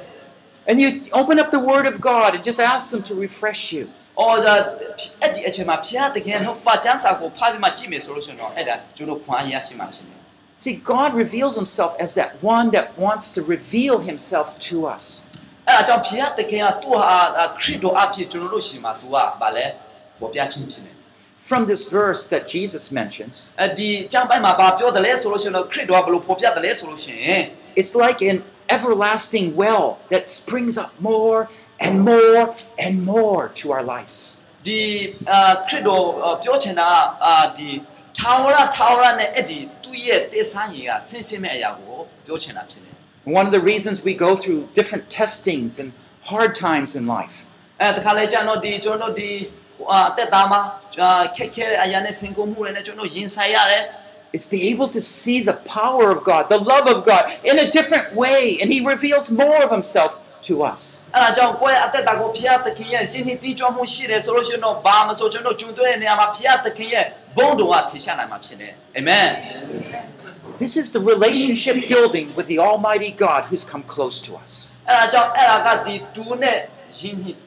[0.69, 0.89] And you
[1.21, 3.83] open up the Word of God and just ask Him to refresh you.
[4.03, 4.55] ။အော်ဒါ
[5.21, 10.19] အဲ့ဒီအချိန်မှာဖျားတကယ်နှုတ်ပါချမ်းစာကိုဖားပြီးမှကြည့်မယ်ဆိုလို့ရှိရင်တော့အဲ့ဒါကျွန်တော်ခွန်အားရရှိမှဖြစ်တယ်
[10.63, 15.05] See, God reveals Himself as that one that wants to reveal Himself to us.
[15.41, 17.17] ။အဲ့ဒါကြောင့်ဖျားတကယ်ကသူ့ဟာ
[17.61, 19.65] ခရစ်တော်အဖြစ်ကျွန်တော်တို့ရှိမှသူကဗာလဲ
[20.19, 20.95] ပေါ်ပြခြင်းဖြစ်တယ်
[21.49, 27.41] From this verse that Jesus mentions, ။အဲ့ဒီကျမ်းပိုင်းမှာဗာပြောတယ်လဲဆိုလို့ရှိရင်တော့ခရစ်တော်ကဘယ်လိုပေါ်ပြတယ်လဲဆိုလို့ရှိရင်
[27.79, 28.37] it's like an
[28.75, 31.39] everlasting well that springs up more
[31.85, 32.55] and more
[32.85, 34.15] and more to our lives.
[34.67, 34.81] ဒီ
[35.31, 36.95] အာခရစ်တော်အာပြောချင်တာက
[37.25, 37.69] အာဒီ
[38.17, 42.93] ထာဝရထာဝရနဲ့အဲ့ဒီသူ့ရဲ့တေဆန်းကြီးကဆင်းဆင်းမဲ့အရာကိုပြောချင်တာဖြစ်တယ်
[43.37, 45.89] One of the reasons we go through different testings and
[46.29, 47.35] hard times in life
[47.81, 49.31] အဲတခါလေကျတော့ဒီကျွန်တော်တို့ဒီ
[49.91, 50.59] အာအသက်တာမှာ
[50.99, 53.83] အာခက်ခဲတဲ့အရာနဲ့ဆင်ကုန်မှုတွေနဲ့ကျွန်တော်ရင်ဆိုင်ရတယ်
[54.37, 57.67] is be able to see the power of God, the love of God in a
[57.77, 60.11] different way, and He reveals more of Himself
[60.47, 60.81] to us.
[61.15, 67.05] အဲ့ဒါကြောင့်ကိုယ့်ရဲ့အသက်တာကိုဖျားသခင်ရဲ့ယဉ်နှစ်တီးကြွမှုရှိတယ်ဆိုလို့ရှိရင်တော့ဘာမဆိုကျွန်တော်ဂျုံသွဲတဲ့နေရာမှာဖျားသခင်ရဲ့
[67.37, 69.27] ဘုန်းတော်ကထင်ရှားနိုင်မှာဖြစ်တယ်အာမင်
[70.63, 74.51] This is the relationship building with the Almighty God who's come close to us.
[74.89, 76.57] အဲ့ဒါကြောင့်အဲ့ဒါကဒီသူနဲ့
[76.99, 77.37] ယဉ်နှစ်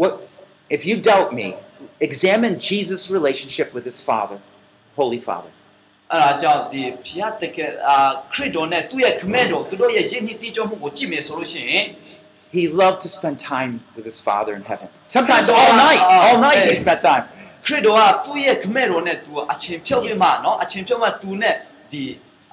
[0.00, 0.12] What
[0.76, 1.48] if you doubt me
[2.08, 4.38] examine Jesus relationship with his father
[4.96, 5.52] holy father.
[6.12, 7.70] အဲ့ဒါကြောင့်ဒီဘုရားသခင်
[8.32, 11.84] ခရစ်တော်နဲ့သူ့ရဲ့ခမဲ့တော်သူတို့ရဲ့ယဉ်ကျေးတီးကျွမ်းမှုကိုကြည့်မယ်ဆိုလို့ရှိရင်
[12.56, 14.88] He loved to spend time with his father in heaven.
[15.16, 17.24] Sometimes all night, all night he spent time.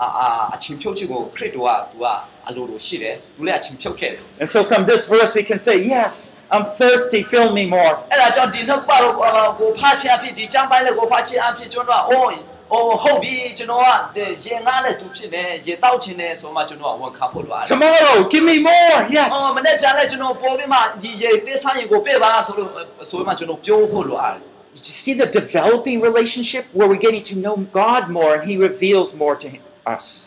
[0.01, 2.07] အာအာအချင်းဖြုတ်ချစ်ကိုခရစ်တော်ကသူက
[2.49, 6.13] အလိုလိုရှိတယ်သူလည်းအချင်းဖြုတ်ခဲ့တယ် And so from this verse we can say, Yes,
[6.55, 7.93] I'm thirsty, fill me more.
[8.13, 12.39] အဲ့ဒါကြောင့်ဒီနောက်ပါတော့အာကိုဖားချအဖြစ်ဒီចောင်းပိုင်းလေးကိုဖားချအဖြစ်ကျွန်တော်ကအိုး
[12.73, 18.95] အိုးဟုတ်ပြီကျွန်တော်ကဒီရေငါးနဲ့သူဖြစ်တယ်ရေတောက်ချင်တယ်ဆိုမှကျွန်တော်ကဝန်ခံဖို့လိုရတယ် Tomorrow, give me more.
[18.95, 19.31] အော်မ Yes.
[19.67, 22.71] နေ့ပြန်လဲကျွန်တော်ပေါ်ပြီးမှဒီရေသစ္စာရေကိုပြပါဆိုလို့
[23.11, 24.41] ဆိုမှကျွန်တော်ပြောဖို့လိုရတယ်
[24.77, 28.55] Do you see the developing relationship where we're getting to know God more and He
[28.69, 30.26] reveals more to him- us.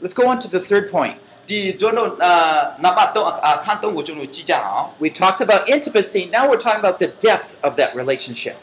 [0.00, 1.18] Let's go on to the third point.
[1.48, 1.72] We
[5.10, 8.56] talked about intimacy, now we're talking about the depth of that relationship.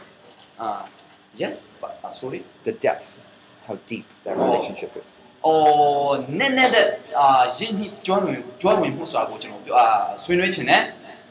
[0.59, 0.85] Uh,
[1.33, 2.43] yes, but, uh, sorry?
[2.63, 3.19] The depth,
[3.67, 4.99] how deep that relationship oh.
[4.99, 5.05] is.
[5.43, 10.73] 哦，那那的啊，人体转运转运不算过这种啊，水轮琴呢？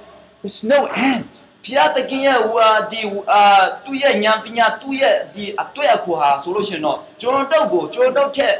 [0.42, 0.80] There's no
[1.12, 1.30] end.
[1.64, 3.02] ဘုရားသခင်ရဲ့ဟိုဟာဒီ
[3.32, 3.42] အာ
[3.84, 8.54] သူ့ရဲ့ဉာဏ်ပညာသူ့ရဲ့ဒီအတွက်အကူဟာဆိုလို့ရှိရင်တော့ကျွန်တော်တို့ကိုကျွန်တော်တို့ချက်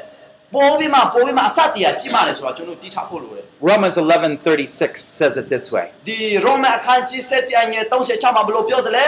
[0.54, 5.86] ပိုးပြီးမှပိုးပြီးမှအစတရားကြီးမာတယ်ဆိုတော့ကျွန်တော်တီးထားဖို့လိုတယ် Romans 11:36 says it this way.
[6.08, 9.04] ဒီရောမအခန်းကြီး7အငယ်36မှာဘယ်လိုပြောတယ်လဲ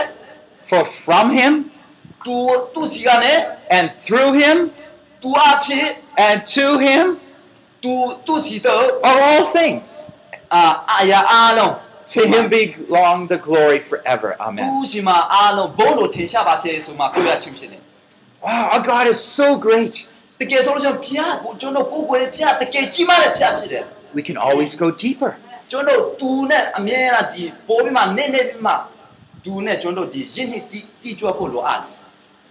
[0.68, 1.53] For from him
[2.26, 2.36] तू
[2.74, 3.32] သူ့စီကနေ
[3.78, 4.57] and through him
[5.22, 5.86] तू အဖြစ်
[6.26, 7.05] and to him
[7.84, 8.71] tu, tu sido
[9.03, 10.07] are all things.
[10.49, 11.79] Uh, alon.
[12.05, 14.36] To him belong the glory forever.
[14.39, 14.84] Amen.
[18.41, 20.07] Wow, our God is so great.
[24.13, 25.38] We can always go deeper.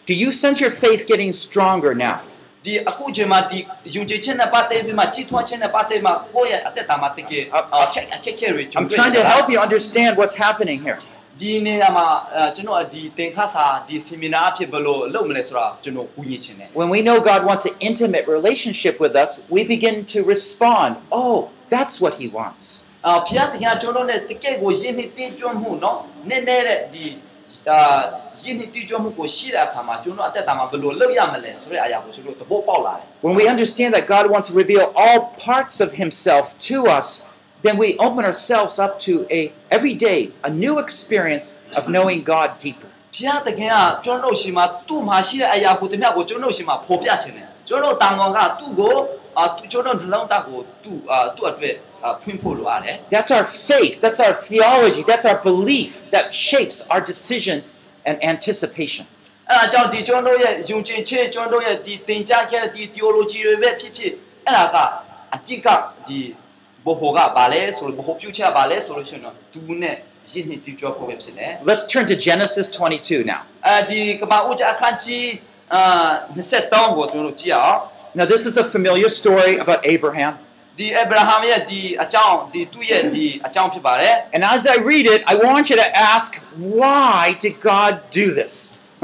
[0.07, 2.23] Do you sense your faith getting stronger now?
[2.66, 3.60] ဒီအခုချိန်မှာဒီ
[3.96, 7.44] ယုံကြည်ခြင်းနဲ့ပတ်သက်ပြီးမှကြီးထွားခြင်းနဲ့ပတ်သက်မှကိုယ့်ရဲ့အသက်တာမှာတကယ်
[7.84, 10.98] အခက်အခက်ခဲတွေကျွန် I'm တော် trying to help you understand what's happening here.
[11.42, 19.96] ဒီနေရာမှာအဲကျွန်တော်ဒီသင်ခါစာဒီ seminar အဖြစ်ဘယ်လိုလုပ်မလဲဆိုတာကျွန်တော်ကူညီချင်တယ် When we know God wants an intimate relationship with us, we begin
[20.14, 20.92] to respond.
[21.22, 21.38] Oh,
[21.74, 22.66] that's what He wants.
[23.06, 25.98] အာဖျားတရားကျွန်တော်နဲ့တကယ်ကိုယဉ်နှစ်တင်းကျွမ်းမှုเนาะ
[26.30, 27.06] နည်းနည်းတဲ့ဒီ
[27.72, 27.80] အာ
[28.42, 35.20] ယဉ်နှစ်တင်းကျွမ်းမှုကိုရှိတဲ့အခါမှာကျွန်တော်အသက်တာမှာဘယ်လိုလုပ်ရမလဲဆိုတဲ့အရာကိုကျွန်တော်သဘောပေါက်လာတယ် When we understand that God wants to reveal all
[35.50, 37.08] parts of Himself to us,
[37.66, 39.42] then we open ourselves up to a
[39.78, 40.20] every day
[40.50, 42.90] a new experience of knowing God deeper.
[43.16, 43.76] ဖျားတခင်က
[44.06, 49.21] ကျွန်တော်ရှိမှသူ့မှာရှိတဲ့အရာကိုတမျှကိုကျွန်တော်ရှိမှဖော်ပြခြင်းတယ်ကျွန်တော်တန်ကောင်ကသူ့ကိုအာသူ
[49.72, 57.58] ကျွန်တော်နှလုံးသားကိုသူ့အာသူ့အတွက်အာဖွင့်ဖို့လိုရတယ် That's our faith, that's our theology, that's our belief that shapes our decision
[58.08, 59.06] and anticipation.
[59.50, 64.12] အဲ့ဒါကြောင့်ဒီကျွန်တော်ရဲ့ယုံကြည်ခြင်းကျွန်တော်ရဲ့ဒီသင်ကြားခဲ့တဲ့ဒီ theology တွေပဲဖြစ်ဖြစ်
[64.46, 64.78] အဲ့ဒါက
[65.34, 65.68] အတိတ်က
[66.08, 66.20] ဒီ
[66.86, 69.96] ဘဟိုကဘာလဲဆိုလို့ဘဟိုပြုချဘာလဲဆိုလို့ရှိရင်တော့သူနဲ့
[70.30, 73.42] ရင်းနှီးပြုကြဖို့ပဲဖြစ်တယ် Let's turn to Genesis 22 now.
[73.68, 75.28] အဲဒီကမ္ဘာဦးကျအခန်းကြီး
[75.74, 75.82] အာ
[76.36, 77.78] 23ကိုကျွန်တော်တို့ကြည့်အောင်
[78.18, 80.34] Now, this is a familiar story about Abraham.
[80.80, 86.30] ဒီအဗြဟံရဲ့ဒီအကြောင်းဒီသူ့ရဲ့ဒီအကြောင်းဖြစ်ပါတယ် And as I read it, I want you to ask,
[86.80, 88.54] why did God do this?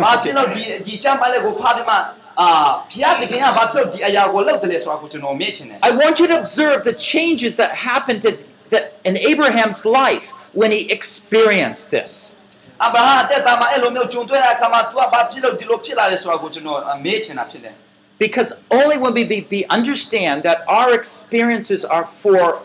[0.01, 1.95] ။ဘာဖြစ်လို့ဒီဒီချမ်းပိုင်းလေးကိုဖားပြီးမှ
[2.41, 2.47] အာ
[2.91, 8.35] ဖျားတခင်ကဘာဖြစ်လို့ဒီအရာကိုလုပ်တယ်လဲဆိုတာကိုကျွန်တော်မေ့ချင်တယ် I want you to observe the changes that happened in,
[8.73, 10.25] that in Abraham's life
[10.59, 12.11] when he experienced this.
[12.51, 17.75] ။အဗြဟံအသက်တာမှာအဲ့လိုမျိုးဂျုံတွေ့တဲ့အခါမှာ तू ကဘာဖြစ်လို့ဒီလိုဖြစ်လာလဲဆိုတာကိုကျွန်တော်မေ့ချင်တာဖြစ်တယ်
[18.23, 22.61] Because only when we be, be understand that our experiences are for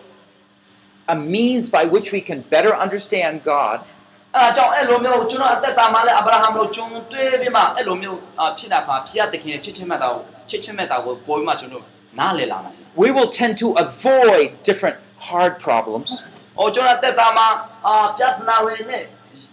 [1.09, 11.85] a means by which we can better understand God, ။အဲဒါကြောင့်အဲ့လိုမျိုးကျွန်တော်အသက်တာမှာလည်းအဗြဟံလိုဂျုံတွေ့ပြီးမှအဲ့လိုမျိုးအာဖြစ်တာခါဖျားတခင်ရဲ့ချစ်ချင်းမြတ်တာကိုချစ်ချင်းမြတ်တာကိုပေါ်ပြီးမှကျွန်တော်
[12.19, 14.99] နားလည်လာနိုင်တယ် we will tend to avoid different
[15.29, 16.11] hard problems.
[16.37, 17.47] ။အော်ကျွန်တော်အသက်တာမှာ
[17.87, 19.03] အာပြဿနာတွေနဲ့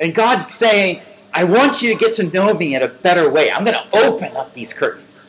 [0.00, 1.00] And God's saying,
[1.32, 3.50] I want you to get to know me in a better way.
[3.50, 5.28] I'm going to open up these curtains.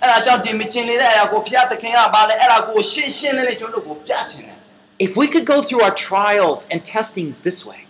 [4.99, 7.85] If we could go through our trials and testings this way,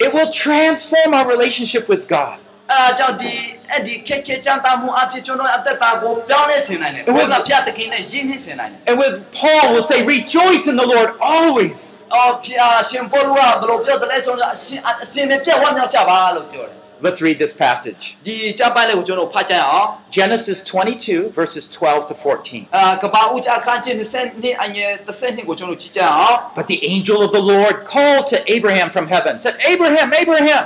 [0.00, 2.38] it will transform our relationship with God.
[2.71, 3.33] အဲ့ဒါကြောင့်ဒီ
[3.71, 11.77] အဲ့ဒီခက်ခဲကြတာမှုအဖြစ်ကျွန်တော်အသက်တာကိုပြောင်းလဲဆင်နိုင်တယ်ဘုရားဖျားတခင်နဲ့ယဉ်နှင်းဆင်နိုင်တယ် And with Paul will say, rejoice in the Lord always.
[12.15, 16.77] အော်ဖျားရှင်ပေါလုကဘယ်လိုပြောတယ်လဲဆိုတော့အရှင်အရှင်နဲ့ပြတ်ဝမ်းမြောက်ကြပါလို့ပြောတယ်
[17.07, 18.03] Let's read this passage.
[18.27, 19.87] ဒီကြပိုက်လေးကိုကျွန်တော်ဖတ်ကြရအောင်
[20.17, 22.61] Genesis 22, verses 12 to 14.
[22.75, 30.63] အာကဘာဦးကြအခန်းကြီး20နှစ်အငယ်30နှစ်ကိုကျွန်တော်ကြည့်ကြအောင် But the angel of the Lord called to Abraham from heaven, said, Abraham, Abraham.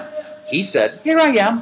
[0.54, 1.54] He said, Here I am.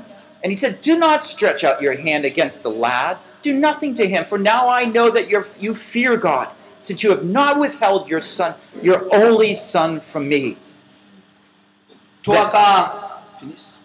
[0.43, 3.19] And he said, Do not stretch out your hand against the lad.
[3.43, 5.31] Do nothing to him, for now I know that
[5.61, 10.57] you fear God, since you have not withheld your son, your only son, from me.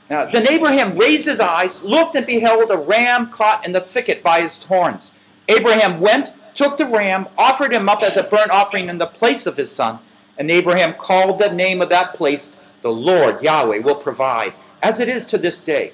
[0.10, 4.24] Now, then Abraham raised his eyes, looked, and beheld a ram caught in the thicket
[4.24, 5.12] by his horns.
[5.50, 9.46] Abraham went, took the ram, offered him up as a burnt offering in the place
[9.46, 10.00] of his son.
[10.38, 15.10] And Abraham called the name of that place, The Lord Yahweh Will Provide, as it
[15.10, 15.94] is to this day.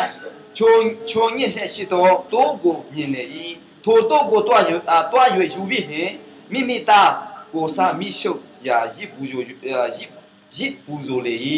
[0.54, 0.74] ခြုံ
[1.06, 3.24] ခြုံညစ်လက်ရှိသောတိုးကိုမြင်လေ၏
[3.84, 6.12] ထိုတိုးကိုတွား၍အာတွား၍ယူပြီးနှင့်
[6.52, 7.10] မိမိသား
[7.52, 10.10] ကိုစားမိရှုပ်ရာရစ်ပူဇိုအာရစ်
[10.56, 11.34] ရစ်ပူဇိုလေ၏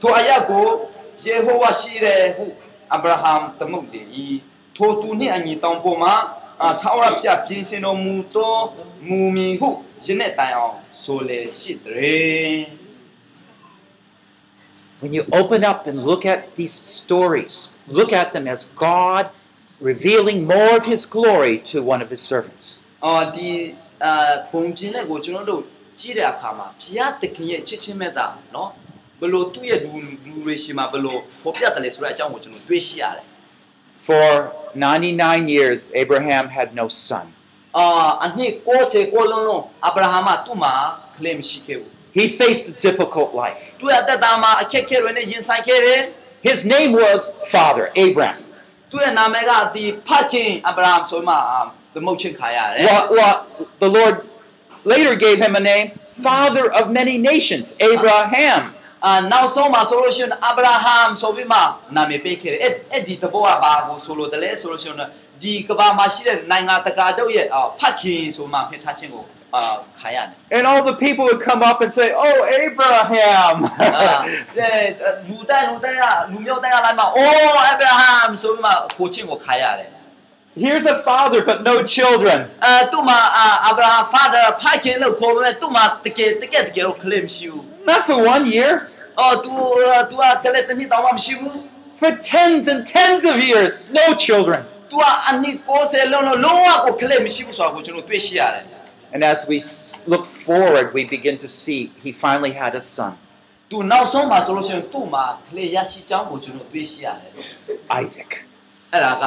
[0.00, 0.66] ထိုအရာကို
[1.22, 2.44] ယေဟောဝါရှိတယ်ဟု
[2.92, 4.02] အာဗြဟံသမုတ်လေ၏
[4.76, 6.14] ထိုသူနှင့်အညီတောင်ပေါ်မှာ
[6.62, 8.54] အာထာဝရဘုရားပြင်ဆင်တော်မူသော
[9.08, 9.68] မူမီဟု
[10.04, 12.81] ယနေ့တိုင်အောင်ဆိုလေရှိတယ်
[15.02, 19.30] when you open up and look at these stories, look at them as God
[19.80, 22.84] revealing more of His glory to one of His servants.
[33.96, 37.26] For 99 years, Abraham had no son.
[42.17, 43.61] He faced a difficult life.
[43.81, 46.01] သူ့ရဲ့အသက်တာမှာအခက်အခဲတွေနဲ့ရင်ဆိုင်ခဲ့တယ်
[46.49, 47.19] His name was
[47.53, 48.39] Father Abraham.
[48.91, 51.61] သူ့ရဲ့နာမည်ကဒီဖခင်အာဗြဟံဆိုမှအာ
[51.93, 53.37] သမုတ်ချင်းခါရတယ် Well, well,
[53.83, 54.15] the Lord
[54.93, 55.87] later gave him a name,
[56.27, 58.61] Father of many nations, Abraham.
[59.05, 61.59] အာနောက်ဆုံးမှာဆိုလို့ရှိရင်အာဗြဟံဆိုပြီးမှ
[61.95, 65.09] နာမည်ပေးခဲ့တယ်အဲ့အဲ့ဒီတဘောကဘာကိုဆိုလို့တလဲဆိုလို့ရှိရင်
[65.43, 69.23] ဒီကဘာမှာရှိတဲ့နိုင်ငံတကာတို့ရဲ့အာဖခင်ဆိုမှဖိထားခြင်းကို
[70.50, 73.64] and all the people would come up and say, "Oh, Abraham!"
[77.16, 78.36] oh, Abraham!
[78.36, 78.56] So
[80.54, 82.50] Here's a father but no children.
[83.72, 84.38] Abraham father
[87.84, 88.90] Not for one year.
[91.94, 94.64] For tens and tens of years, no children.
[99.11, 102.73] तू ကအနည်း60လုံးလုံးလုံးဝကိုကလေးမရှိဘူးဆိုတာကိုကျွန်တော်တွေ့ရှိရတယ် And as we s- look forward, we begin to see he finally had
[102.81, 103.13] a son,
[103.71, 107.31] तू နောက်ဆုံးမှာဆိုလို့ရှိရင်သူ့မှာကလေးရရှိကြောင်းကိုကျွန်တော်တွေ့ရှိရတယ်
[108.03, 108.31] Isaac.
[108.93, 109.25] အဲ့ဒါက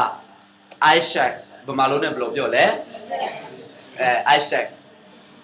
[0.96, 1.32] Isaac
[1.66, 2.64] ဘယ်မှာလို့နဲ့ဘယ်လိုပြောလဲ
[4.00, 4.66] အဲ Isaac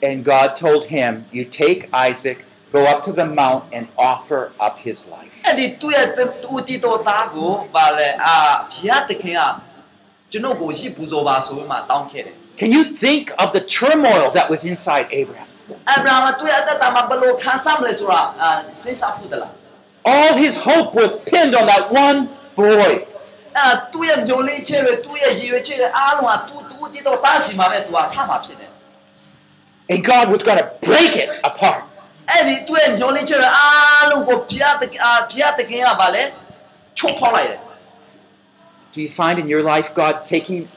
[0.09, 2.39] And God told him, You take Isaac,
[2.77, 5.35] go up to the mount, and offer up his life.
[5.47, 8.37] အဲ့ဒီသူ့ရဲ့သူ့တီတော်သားကိုဗာလဲအာ
[8.73, 9.43] ဘုရားသခင်က
[10.31, 15.47] ကျွန်တော်ကိုရှိပူဇော်ပါဆိုပြီးမှတောင်းခဲ့တယ် can you think of the turmoil that was inside Abraham?
[20.05, 23.07] All his hope was pinned on that one boy.
[29.89, 31.84] And God was going to break it apart.
[38.93, 40.68] Do you find in your life God taking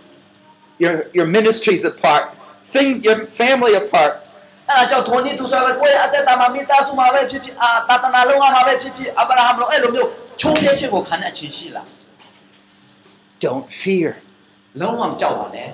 [0.84, 2.24] your, your ministries apart,
[2.74, 4.14] things, your family apart?
[4.70, 10.10] အဲ့ဒါကြောင့်ဒုန်နီသူဆိုပဲကိုယ့်ရဲ့အသက်တာမှာမိသားစုမှာပဲဖြစ်ဖြစ်အာတာတနာလုံးမှာပဲဖြစ်ဖြစ်အဗြဟံလိုအဲ့လိုမျိုး
[10.42, 11.86] ချိုးပြချက်ကိုခံတဲ့အချင်းရှိလား
[13.46, 14.10] Don't fear.
[14.82, 15.70] လုံးဝမကြောက်ပါနဲ့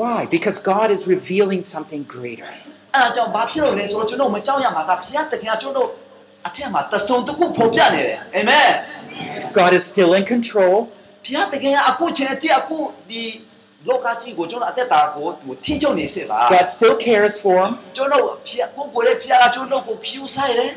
[0.00, 0.20] Why?
[0.34, 2.50] Because God is revealing something greater.
[2.94, 5.88] အဲ့ဒါကြောင့်ဘာဖြစ်လို့လဲဆိုတော့ကျွန်တော်မကြောက်ရမှာကဘုရားသခင်ကကျွန်တော်
[6.46, 8.70] အထက်မှာတဆုံတစ်ခုဖော်ပြနေတယ်အာမင်
[9.58, 10.74] God is still in control.
[11.25, 12.77] ဘုရားသခင်ကအခုချိန်အထိအခု
[13.09, 13.23] ဒီ
[13.87, 17.71] လောကကြီးကိုကျွန်တော်အသက်တာကိုသူထိချုပ်နေစေပါ God still cares for him.
[17.95, 20.71] ကျွန်တော်ဘုရားကိုကိုရဲ့ဘုရားကကျွန်တော်ကိုဖြူဆိုင်တယ်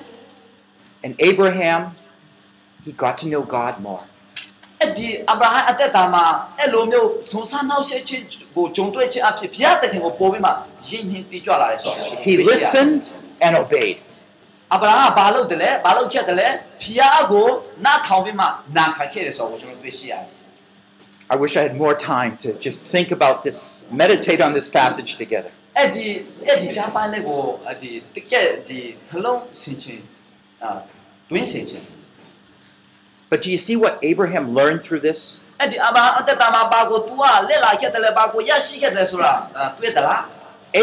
[1.04, 1.82] And Abraham,
[2.84, 4.02] he got to know God more.
[4.80, 6.24] အဲ့ဒီအဗြဟံအသက်တာမှာ
[6.58, 8.24] အဲ့လိုမျိုးစုံစမ်းနှောက်ယှက်ခြင်း
[8.56, 10.50] ကိုဂျုံတွေ့ခြင်းအဖြစ်ဘုရားသခင်ကိုပို့ပြီးမှ
[10.88, 13.02] ယဉ်နှင်းတည်ကြွလာတယ်ဆိုတော့ He listened
[13.46, 13.98] and obeyed.
[14.74, 16.48] အဗြဟံကဘာလုပ်တယ်လဲဘာလုပ်ခဲ့တယ်လဲ
[16.82, 17.48] ဘုရားကို
[17.84, 20.33] နားထောင်ပြီးမှနာခံခဲ့တယ်ဆိုတော့ကျွန်တော်တွေ့ရှိရတယ်
[21.33, 23.59] I wish I had more time to just think about this,
[23.91, 25.51] meditate on this passage together.
[25.77, 26.07] အဲ့ဒီ
[26.47, 29.99] အဲ့ဒီချမ်းပိုင်းလေးကိုအဲ့ဒီတကက်ဒီနှလုံးဆင်ခြင်
[30.63, 30.69] အာ
[31.29, 31.83] တွင်းဆင်ခြင်
[33.31, 35.19] But do you see what Abraham learned through this?
[35.59, 40.23] အဲ့ဒီအဘာအသက်တာမှာဘာကို तू ကလက်လာခဲ့တယ်လဲဘာကိုရရှိခဲ့တယ်ဆိုတာအာတွေ့သလား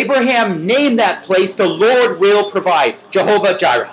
[0.00, 3.92] Abraham named that place, the Lord will provide, Jehovah Jireh.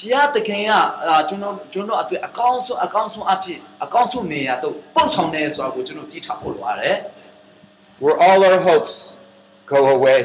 [0.00, 0.70] ဖျားတခင်က
[1.06, 6.96] အာကျွန်တော်ကျွန်တော်အတွေ့အကောင်းဆုံးအကောင်းဆုံးအဖြစ်အကောင်းဆုံးနေရာတော့ပုံဆောင်နေဆိုတာကိုကျွန်တော်တည်ထားဖို့လိုရတယ်
[8.02, 8.94] Where all our hopes
[9.72, 10.20] go away.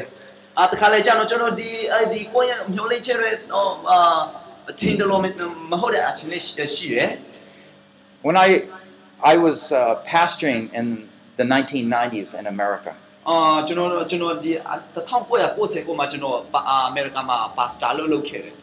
[0.58, 3.98] အာတခါလေကျွန်တော်ကျွန်တော်ဒီအဲ့ဒီကိုယ့်ရဲ့မျောလေးချက်တွေဟိုအာ
[4.70, 5.22] အထင်တယ်လို့
[5.70, 6.54] မဟုတ်တဲ့အချင်းလေးရှိ
[6.96, 7.10] တယ်
[8.26, 8.48] When I,
[9.32, 9.80] I was uh,
[10.12, 10.86] pastoring in
[11.38, 12.92] the 1990s in America,
[13.28, 14.52] အာကျွန်တော်တို့ကျွန်တော်ဒီ
[15.24, 16.36] 1990မှာကျွန်တော်
[16.68, 18.54] အာအမေရိကန်မှာပါစတာလုပ်လုပ်ခဲ့တယ်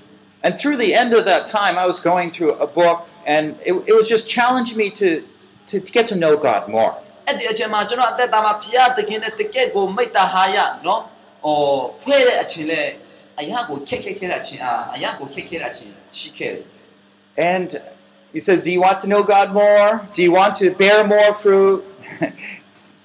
[0.43, 3.73] and through the end of that time, I was going through a book, and it,
[3.87, 5.23] it was just challenging me to,
[5.67, 6.93] to, to get to know God more.
[7.27, 11.01] အဲ့ဒီအချိန်မှာကျွန်တော်အသက်တာမှာဖျားတခင်နဲ့တကယ့်ကိုမိတ္တာဟာရနော်
[11.43, 11.57] ဟော
[12.01, 12.81] ဖွဲ့တဲ့အချိန်လဲ
[13.39, 16.65] အရာကိုခက်ခက်ခဲ့တဲ့အချိန်အာအရာကိုခက်ခဲတဲ့အချိန်ရှိခဲ့တယ်
[17.51, 17.69] And
[18.33, 19.87] he said, Do you want to know God more?
[20.15, 21.83] Do you want to bear more fruit?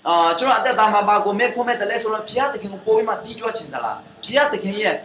[0.09, 4.97] အာကျွန်တော်အသက်တာမှာဘာကိုမဲခုံးမဲ့တယ်လဲဆိုတော့ဖျားတခင်ကိုပို့ပြီးမှတီးကြွချင်သလားဖျားတခင်ရဲ့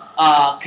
[0.23, 0.59] 아,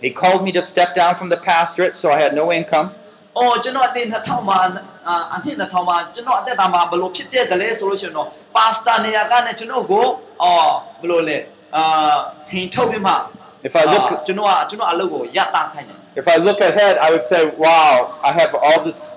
[0.00, 2.90] He called me to step down from the pastorate, so I had no income.
[3.34, 7.74] 어, 저는 어디 나 타오만 아, 안티 나 타오만 저는 어디 나마 별로 피대 달래
[7.74, 8.30] 솔루션노.
[8.52, 11.48] 파스타 내야가네 저는 고 어, 별로래.
[11.72, 13.30] 아, 힌토비마.
[13.64, 15.88] If I look 아, 저는 저는 알고 야타 타냐.
[16.16, 19.16] If I look ahead, I would say, wow, I have all this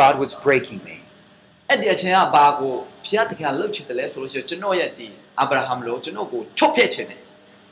[0.00, 0.96] God was breaking me.
[1.68, 2.72] အဲ့ဒီအချိန်ကဘာကို
[3.06, 5.08] ဖျားသခင်ကလှုပ်ချင်တယ်လဲဆိုလို့ရှိရင်ကျွန်တော်ရဲ့ဒီ
[5.40, 7.20] အာဗြဟံလို့ကျွန်တော်ကိုချုပ်ဖျက်ချင်တယ်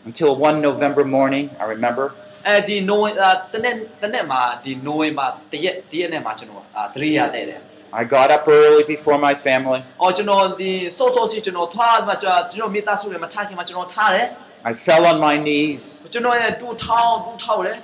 [0.08, 2.06] Until one November morning, I remember,
[2.46, 7.60] အဲဒီနိုဝင်အာတနေ့တနေ့မှာဒီနိုဝင်ဘာတရက်တရက်နဲ့မှာကျွန်တော်အာသတိရတဲ့တယ်
[8.00, 9.80] I got up early before my family.
[9.90, 14.26] ။အော်ကျွန်တော်ဒီစောစောစီကျွန်တော်ထွားမှကျွန်တော်ကျွန်တော်မိသားစုတွေမထားခင်မှာကျွန်တော်ထားတယ်
[14.70, 17.76] I fell on my knees, ။ကျွန်တော်ရဲ့တူထောင်းတူထောက်တယ်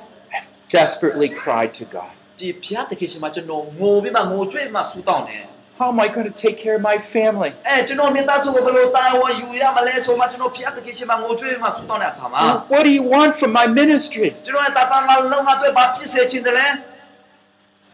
[0.78, 5.44] desperately cried to God. ။ ဒီဖျားသခင်ရှင်မှာကျွန်တော်ငိုပြီးမှငိုကြွေးမှဆူတောင်းတယ်
[5.80, 7.50] How am I going to take care of my family?
[7.61, 12.40] ။အဲကျွန်တော်မိသားစုကိုဘယ်လိုတာဝန်ယူရမလဲဆိုမှကျွန်တော်ဖျားသခင်ရှင်မှာငိုကြွေးမှဆူတောင်းတဲ့အခါမှာ
[12.72, 14.28] What do you want from my ministry?
[14.46, 16.66] ကျွန်တော်ရဲ့တာတာလာလုံးဝအတွက်ဘာဖြစ်စေချင်တယ်လဲ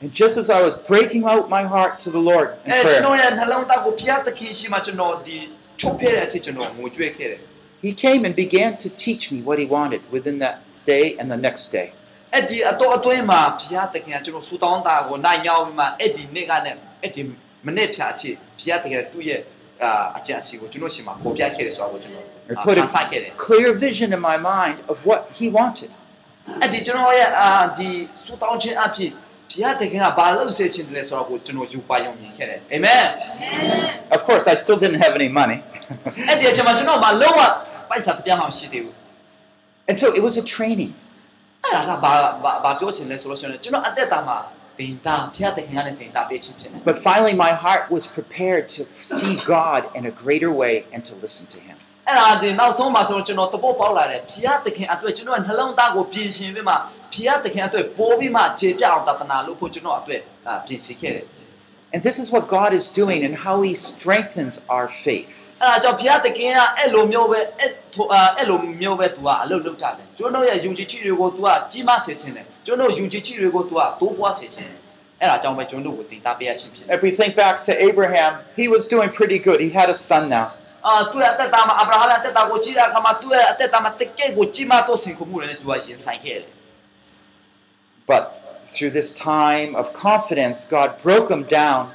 [0.03, 3.23] And just as I was breaking out my heart to the Lord in အဲကျွန်တော် prayer,
[3.23, 5.39] ရဲ့နှလုံးသားကိုဖျားသခင်ရှင်မှာကျွန်တော်ဒီ
[5.81, 7.41] ချုပ်ဖျက်တဲ့အထိကျွန်တော်ငိုကြွေးခဲ့တယ်
[7.87, 10.57] He came and began to teach me what He wanted within that
[10.93, 12.01] day and the next day. ။
[12.36, 17.22] အဲ့ဒီအတော့အတွင်းမှာဖျားသခင်ကကျွန်တော်ဆူတောင်းတာကိုနိုင်ရောက်ပြီးမှအဲ့ဒီနေ့ကနဲ့အဲ့ဒီ
[17.66, 18.30] မနေ့ဖြာအထိ
[18.60, 19.40] ဖျားသခင်သူ့ရဲ့
[19.84, 25.90] အာအကြံအစီကိုကျွန်တော်ရှင်မှာပေါ်ပြခဲ့တယ်ဆိုတာကိုကျွန်တော် I put အာဆိုင်ခဲ့တယ် a clear vision in my mind of what He wanted.
[26.62, 27.90] ။အဲ့ဒီကျွန်တော်ရဲ့အာဒီ
[28.24, 29.12] ဆူတောင်းခြင်းအဖြစ်
[29.52, 33.04] ဖျားသခင်ကဘာလုပ်စေချင်တယ်လဲဆိုတာကိုကျွန်တော်ယူပါယုံမြင်ခဲ့တယ်။အာမင်
[34.16, 35.58] Of course, I still didn't have any money.
[36.30, 37.42] ။အဲ့ဒီအချိန်မှာကျွန်တော်မလုံးဝ
[37.90, 38.96] ပိုက်ဆံတစ်ပြားမှမရှိသေးဘူး
[39.90, 40.92] and so it was a training.။
[41.66, 42.14] အဲ့ဒါကဘာ
[42.44, 44.38] ဘာဘာပြောချင်လဲဆိုလို့ရှိရင်ကျွန်တော်အသက်တာမှာ
[44.80, 48.82] တင်တာဖျားသခင်ကလည်းတင်တာပေးခြင်းဖြစ်တယ် But finally, my heart was prepared to
[49.18, 51.78] see God in a greater way and to listen to Him.
[52.08, 56.76] ။အဲ့ဒါဒီနောက်ဆုံးမှာဆိုတော့ကျွန်တော်တပုတ်ပေါက်လာတယ်ဖျားသခင်အတွက်ကျွန်တော်နှလုံးသားကိုပြင်ဆင်ပြီးမှ
[57.14, 61.26] ဖျားသခင်အတွက်ပိုးပြီးမှခြေပြအောင်တသနာလို့ဖို့ကျွန်တော်အတွက်အာပြင်ဆင်ခဲ့တယ်
[61.94, 65.52] And this is what God is doing and how He strengthens our faith.
[76.90, 79.62] If we think back to Abraham, he was doing pretty good.
[79.62, 80.52] He had a son now.
[88.08, 88.35] But
[88.65, 91.93] through this time of confidence, God broke him down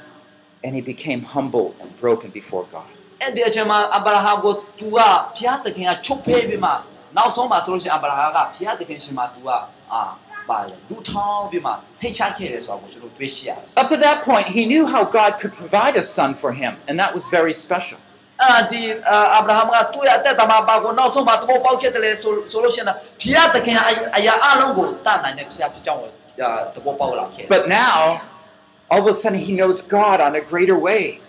[0.64, 2.90] and he became humble and broken before God.
[3.06, 5.00] ။အဲ့ဒီအချိန်မှာအာဗြဟံကို तू က
[5.38, 6.70] ဖျားသခင်ကချုပ်ဖဲပြီးမှ
[7.16, 9.48] နောက်ဆုံးမှာဆိုလို့ရှိရင်အာဗြဟံကဖျားသခင်ရှင်မှာ तू က
[9.92, 10.02] အာ
[10.48, 16.94] ပါလေလူထောင်းပြီးမှဖိတ်ချခဲ့တယ်ဆိုတာကိုကျွန်တော်တွေ့ရှိရတယ် Up to that point, he knew how God could provide a son for him, and
[17.02, 17.98] that was very special.
[18.22, 18.82] ။အာဒီ
[19.34, 23.80] အာဗြဟံကသူ့ရဲ့အသက်တာမှာပါကိုနောက်ဆုံးမှာသဘောပေါက်ခဲ့တယ်လေဆိုဆိုလို့ရှိရင်ဖျားသခင်က
[24.16, 26.02] အရာအလုံးကိုတတ်နိုင်တဲ့ဖျားဖြစ်ကြောင်း
[27.49, 28.21] But now,
[28.89, 31.19] all of a sudden, he knows God on a greater way.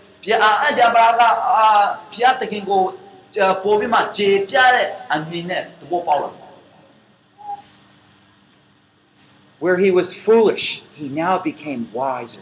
[9.61, 12.41] Where he was foolish, he now became wiser.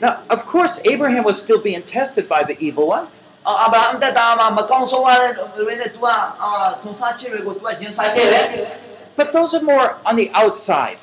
[0.00, 3.06] Now, of course, Abraham was still being tested by the evil one.
[9.16, 10.98] But those are more on the outside.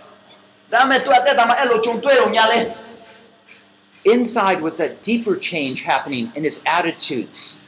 [4.05, 7.59] Inside was that deeper change happening in his attitudes.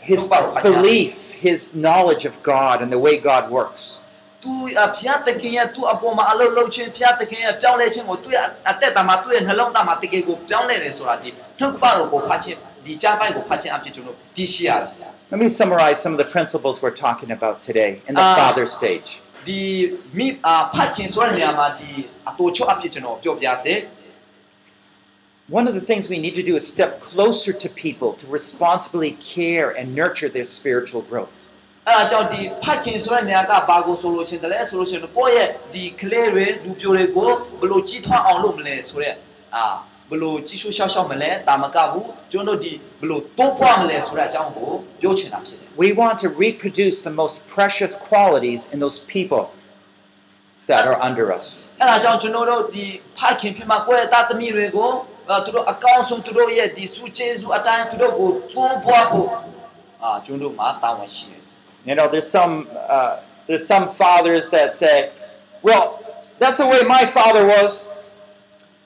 [0.00, 0.28] His
[0.62, 4.00] belief, his knowledge of God and the way God works.
[15.30, 18.66] Let me summarize some of the principles we're talking about today in the uh, Father
[18.66, 19.20] stage.
[19.47, 19.61] ဒီ
[20.17, 21.91] မိအာဖတ်ခြင်းဆိုတဲ့နေရာမှာဒီ
[22.29, 23.75] အတူချုပ်အဖြစ်ကျွန်တော်ပြောပြစေ
[25.59, 29.11] One of the things we need to do is step closer to people to responsibly
[29.35, 31.37] care and nurture their spiritual growth.
[31.87, 37.29] အဲအကြောင်းဒီဖတ်ခြင်းဆိုတဲ့နေရာကဘာကိုဆိုလို့ချင်းတယ်လဲဆိုလို့ချင်းကိုယ့်ရဲ့ဒီကလေးတွေလူပြိုတွေကို
[37.59, 39.13] ဘယ်လိုကြီးထွားအောင်လုပ်မလဲဆိုတဲ့
[39.55, 39.63] အာ
[40.09, 44.69] ဘယ်လိုကြီးရှုရှောက်ရှောက်မလဲတာမကဘူးကျွန်တော်တို့ဒီဘယ်လိုတိုးပွားမလဲဆိုတဲ့အကြောင်းကို
[45.01, 49.43] ပြောချင်တာဖြစ်တယ် We want to reproduce the most precious qualities in those people
[50.71, 51.45] that are under us.
[51.81, 52.85] အဲဒါကြောင့်ကျွန်တော်တို့ဒီ
[53.17, 54.91] ဖတ်ခင်ဖြစ်မှာကိုယ့်ရဲ့သားသမီးတွေကို
[55.29, 59.29] အာသူတို့အကောင်းဆုံးသူတို့ရဲ့ဒီစုကျေးဇူးအတိုင်းသူတို့ကိုတိုးပွားဖို့
[60.03, 61.41] အာကျွန်တော်တို့မှာတာဝန်ရှိတယ်
[61.89, 62.53] You know, there's some
[62.95, 63.13] uh,
[63.47, 64.95] there's some fathers that say,
[65.67, 65.85] "Well,
[66.41, 67.71] that's the way my father was."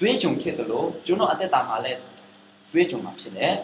[0.00, 2.00] တွေးကြုံခဲ့တယ်လို့ကျွန်တော်အသက်တာမှာလည်း
[2.72, 3.54] တွေးကြုံမှာဖြစ်တယ်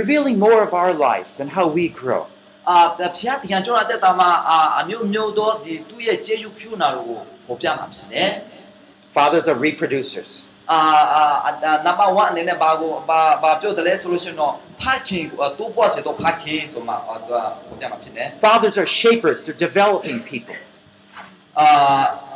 [0.00, 2.22] Revealing more of our lives and how we grow.
[2.70, 8.30] အာဖျားတဲ့ခင်ကျွန်တော်အသက်တာမှာအာအမျိုးမျိုးသောဒီသူ့ရဲ့ကျေးဇူးဖြူနာတို့ကိုပေါ်ပြမှာဖြစ်တယ်
[9.16, 10.30] Fathers are reproducers.
[10.72, 10.80] အာ
[11.14, 17.38] အာနံပါတ်1အနေနဲ့ဘာကိုဘာဘာပြောတယ်လဲဆိုလို့ရှိရင်တော့ဖခင်ကိုတိုးပွားစေတော့ဖခင်ဆိုမှဟောသူက
[17.68, 20.56] ပေါ်ပြမှာဖြစ်တယ် Fathers are shapers, they're developing people.
[21.58, 21.68] အာ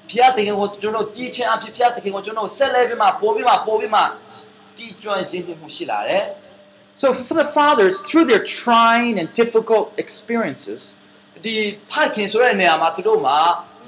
[6.94, 10.96] So, for the fathers, through their trying and difficult experiences,
[11.44, 11.56] ဒီ
[11.90, 13.38] ဖခင်ဆိုတဲ့နေရာမှာသူတို့မှာ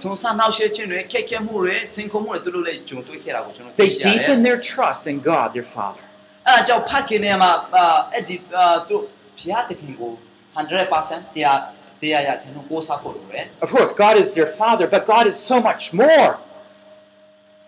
[0.01, 6.05] စုံစမ်းနှောက်ယှက်ခြင်းတွေခက်ခဲမှုတွေစင်ကုန်မှုတွေသူတို့လည်းဂျုံတွေ့ခဲ့တာကိုကျွန်တော်သိ they ရှိရတယ် deepen their trust in God, their Father.
[6.49, 9.03] အဲအကြောင်းဖခင်နေရာမှာအာအဲ့ဒီအာသူတို့
[9.39, 10.13] ဘုရားသခင်ကို
[10.57, 11.59] 100%တရား
[12.01, 16.31] တရားရခင်ကိုစားဖို့လိုတယ် Of course, God is their Father, but God is so much more.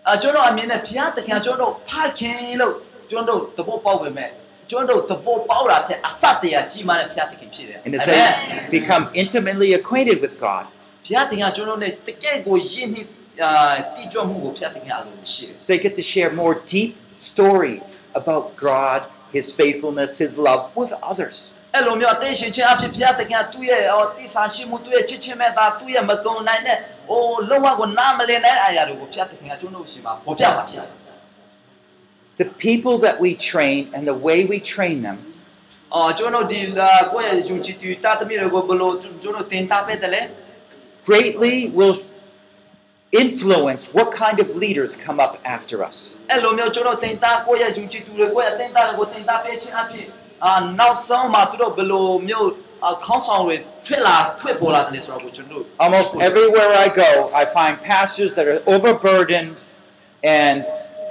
[0.09, 2.73] အကျွန်တော်အမြင်နဲ့ဘုရားသခင်ကကျွန်တော်တို့ဖခင်လို့
[3.09, 4.29] ကျွန်တော်တို့သဘောပေါက်ပေမဲ့
[4.70, 8.30] ကျွန်တော်တို့သဘောပေါက်တာတဲ့အစတရားကြီးမားတဲ့ဘုရားသခင်ဖြစ်တယ် And as အာမင်
[8.70, 10.64] they become intimately acquainted with God,
[11.06, 13.06] ဘုရားသခင်ကကျွန်တော်တို့နဲ့တကယ့်ကိုယဉ်နှစ်
[13.42, 13.52] အာ
[13.94, 16.90] တည်ကြွမှုကိုဘုရားသခင်အလိုရှိတယ် they get to share more deep
[17.30, 17.88] stories
[18.20, 19.00] about God,
[19.36, 21.38] His faithfulness, His love with others.
[21.74, 26.78] အဲ့လိုမျိုးအသေးရှင်ချင်းအဖြစ်ဘုရားသခင်ကသူ့ရဲ့ဟောတိဆာရှိမှုသူ့ရဲ့ချစ်ချင်းမဲ့သားသူ့ရဲ့မကုံနိုင်တဲ့
[27.08, 31.01] ဟိုလုံးဝကိုနားမလည်နိုင်တဲ့အရာတွေကိုဘုရားသခင်ကကျွန်တော်တို့ရှိမှာပေါ်ပြမှာဖြစ်တယ်
[32.40, 35.18] The people that we train and the way we train them
[35.94, 38.90] အော်ကျွန်တော်ဒီလာကိုယ့်ရဲ့ယုံကြည်သူတာသမီးတွေကိုဘယ်လို
[39.22, 40.22] ကျွန်တော်တင်တာပဲတယ်လဲ
[41.08, 41.96] greatly will
[43.22, 45.96] influence what kind of leaders come up after us.
[46.30, 50.06] အဲ့လိုမျိုးကျွန်တော်တင်တာကိုယ့်ရဲ့ယုံကြည်သူတွေကိုယ့်ရဲ့တင်တာတွေကိုတင်တာပေးခြင်းအဖြစ်
[50.44, 52.50] အာနောက်ဆုံးမှာသူတို့ဘယ်လိုမျိုး
[52.84, 57.10] အာခေါင်းဆောင်တွေထွက်လာထွက်ပေါ်လာတယ်ဆိုတော့ကိုကျွန်တော်တို့ Almost everywhere I go,
[57.42, 59.56] I find pastors that are overburdened
[60.42, 60.58] and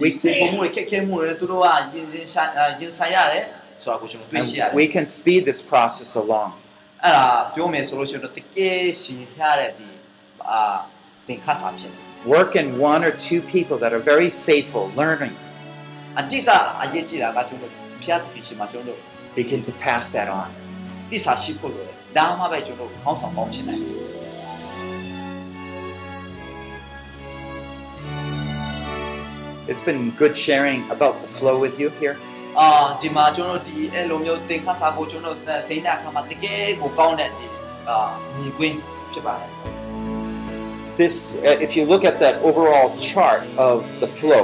[0.00, 2.50] ဝိစေမှုတွေခက်ခဲမှုတွေသူတို့ကရင်ရင်ဆိုင်
[2.80, 3.44] ရင်ဆိုင်ရတယ်
[3.82, 6.50] ဆိုတာကိုကျွန်တော်တွေ့ရှိရတယ် And we can speed this process along.
[7.04, 9.88] အဲ့ဒါပြောမယ်ဆိုလို့ရှိရင်တော့တကယ်ရှင်ရတဲ့ဒီ
[10.50, 10.60] အာ
[11.26, 12.02] သင်္ခါစာဖြစ်တယ်
[12.36, 15.34] Work in one or two people that are very faithful, learning.
[16.20, 16.48] အတိက
[16.82, 17.72] အရေးကြီးတာကကျွန်တော်
[18.02, 18.98] ဖျားသခင်ရှိမှကျွန်တော်
[19.40, 20.48] Begin to pass that on.
[21.10, 24.09] တိစာရှိဖို့လိုတယ်ဒါမှပဲကျွန်တော်ခေါင်းဆောင်ကောင်းဖြစ်နိုင်တယ်
[29.69, 32.15] It's been good sharing about the flow with you here.
[32.59, 32.69] အာ
[33.01, 35.37] ဒီမှာကျွန်တော်ဒီအဲ့လိုမျိုးသင်္ခါစာကိုကျွန်တော်
[35.69, 37.45] တင်တဲ့အခါမှာတကယ်ကိုကောင်းတဲ့ဒီ
[37.89, 37.97] အာ
[38.37, 38.77] ညီကွင်း
[39.13, 39.51] ဖြစ်ပါတယ်
[41.01, 41.15] This,
[41.49, 44.43] uh, if you look at that overall chart of the flow,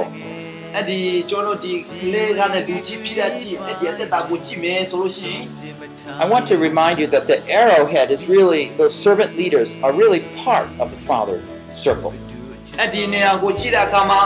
[0.76, 1.00] အဲ့ဒီ
[1.30, 5.44] ကျွန်တော်ဒီကလေးကလည်းလူကြီးဖြစ်တဲ့အထိအဲ့ဒီအသက်တာကိုကြည့်မယ်ဆိုလို့ရှိရင်
[6.24, 10.22] I want to remind you that the arrowhead is really, those servant leaders are really
[10.44, 11.38] part of the Father
[11.84, 12.12] circle.
[12.80, 14.20] အဲ့ဒီနေရာကိုကြည့်တဲ့အခါမှာ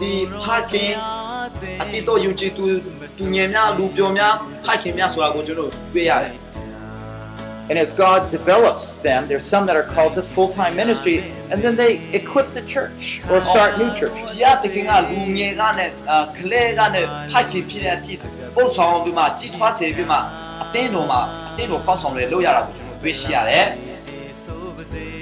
[0.00, 0.14] ဒီ
[0.44, 0.92] ဖခင်
[1.82, 2.64] အတိတ်တော့ယုံကြည်သူ
[3.16, 6.34] သူငယ်များလူပြောများဖခင်များဆိုတာကိုကျွန်တော်တွေ့ရတယ်
[7.68, 11.16] And as God develops them, there's some that are called to full time ministry,
[11.50, 14.30] and then they equip the church or start new ဘု churches.
[14.42, 14.56] ရား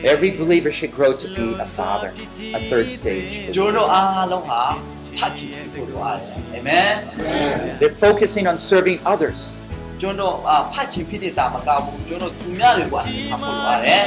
[0.03, 2.13] Every believer should grow to be a father,
[2.53, 3.53] a third stage.
[6.53, 7.79] Amen.
[7.79, 9.55] They're focusing on serving others.
[10.00, 14.04] ကျွန်တော်အာဖတ်ခြင်းဖြစ်တဲ့တာမကဘူးကျွန်တော်သူများတွေကိုအဆင်ဖတ်ဖို့လိုအပ်တယ်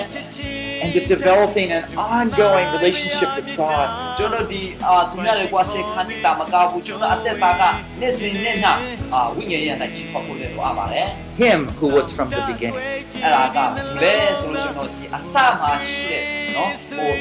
[0.84, 3.88] and to developing an ongoing relationship with God.
[4.18, 7.62] ကျွန်တော်ဒီအာသူများတွေကိုအဆင်ခံတာမကဘူးကျွန်တော်အသက်တာက
[8.02, 8.66] နေ့စဉ်နေ့ည
[9.14, 11.08] အာဝိညာဉ်ရေးနဲ့ကြီးဖတ်ဖို့လည်းလိုအပ်ပါတယ်
[11.44, 12.86] Him who was from the beginning.
[13.24, 13.58] အဲ့ဒါက
[14.02, 16.24] ဘယ်ဆိုလို့ကျွန်တော်ဒီအစမှာရှိတဲ့
[16.56, 17.12] နော်ဟို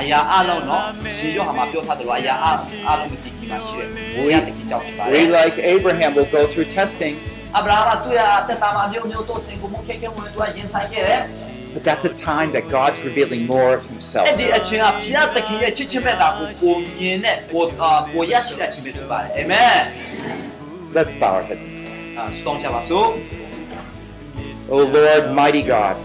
[0.00, 0.84] အရာအလုံးနော်
[1.16, 2.48] ရှင်ရောဟာမှာပြောထားတယ်လို့အရာအ
[2.88, 3.30] အလုံးဒီ
[4.19, 4.33] We,
[5.11, 7.37] we like Abraham will go through testings.
[11.73, 14.27] But that's a time that God's revealing more of Himself.
[19.45, 19.91] Amen.
[20.93, 21.65] Let's bow our heads.
[24.69, 25.97] Oh Lord, mighty God,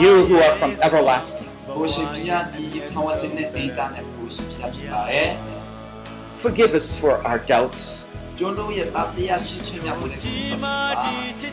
[0.00, 1.48] you who are from everlasting.
[6.34, 8.06] Forgive us for our doubts.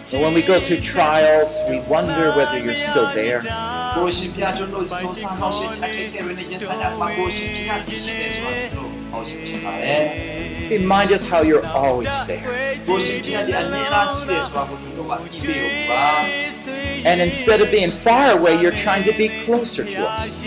[0.05, 3.41] So when we go through trials, we wonder whether you're still there.
[10.69, 12.45] Remind us how you're always there.
[17.05, 20.43] And instead of being far away, you're trying to be closer to us.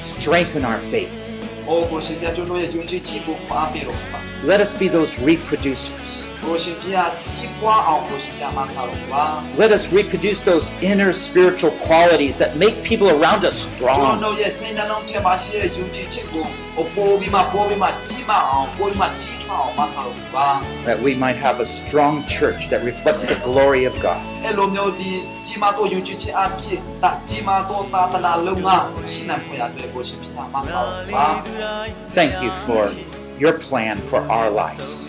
[0.00, 1.30] Strengthen our faith.
[1.68, 1.86] Oh,
[4.42, 6.29] Let us be those reproducers.
[9.56, 14.20] Let us reproduce those inner spiritual qualities that make people around us strong.
[20.84, 24.20] That we might have a strong church that reflects the glory of God.
[32.14, 32.90] Thank you for
[33.38, 35.08] your plan for our lives.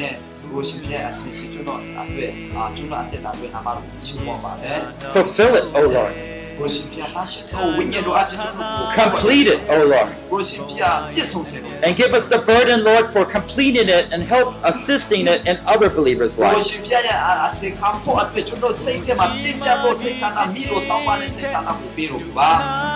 [0.00, 0.14] ကိုရှင်ဖျားဒီနဲ့
[0.50, 4.78] ကိုရှင်ဖျားအစီအစဉ်ကျွန်တော်အတွက်အာကျွန်တော်အသက်တာအတွက်နာမတော်ရှိပေါ်ပါတယ်
[5.14, 6.33] Fulfill it, O Lord.
[8.94, 10.08] Complete it, O Lord.
[11.84, 15.88] And give us the burden, Lord, for completing it and help assisting it in other
[15.90, 16.70] believers' lives.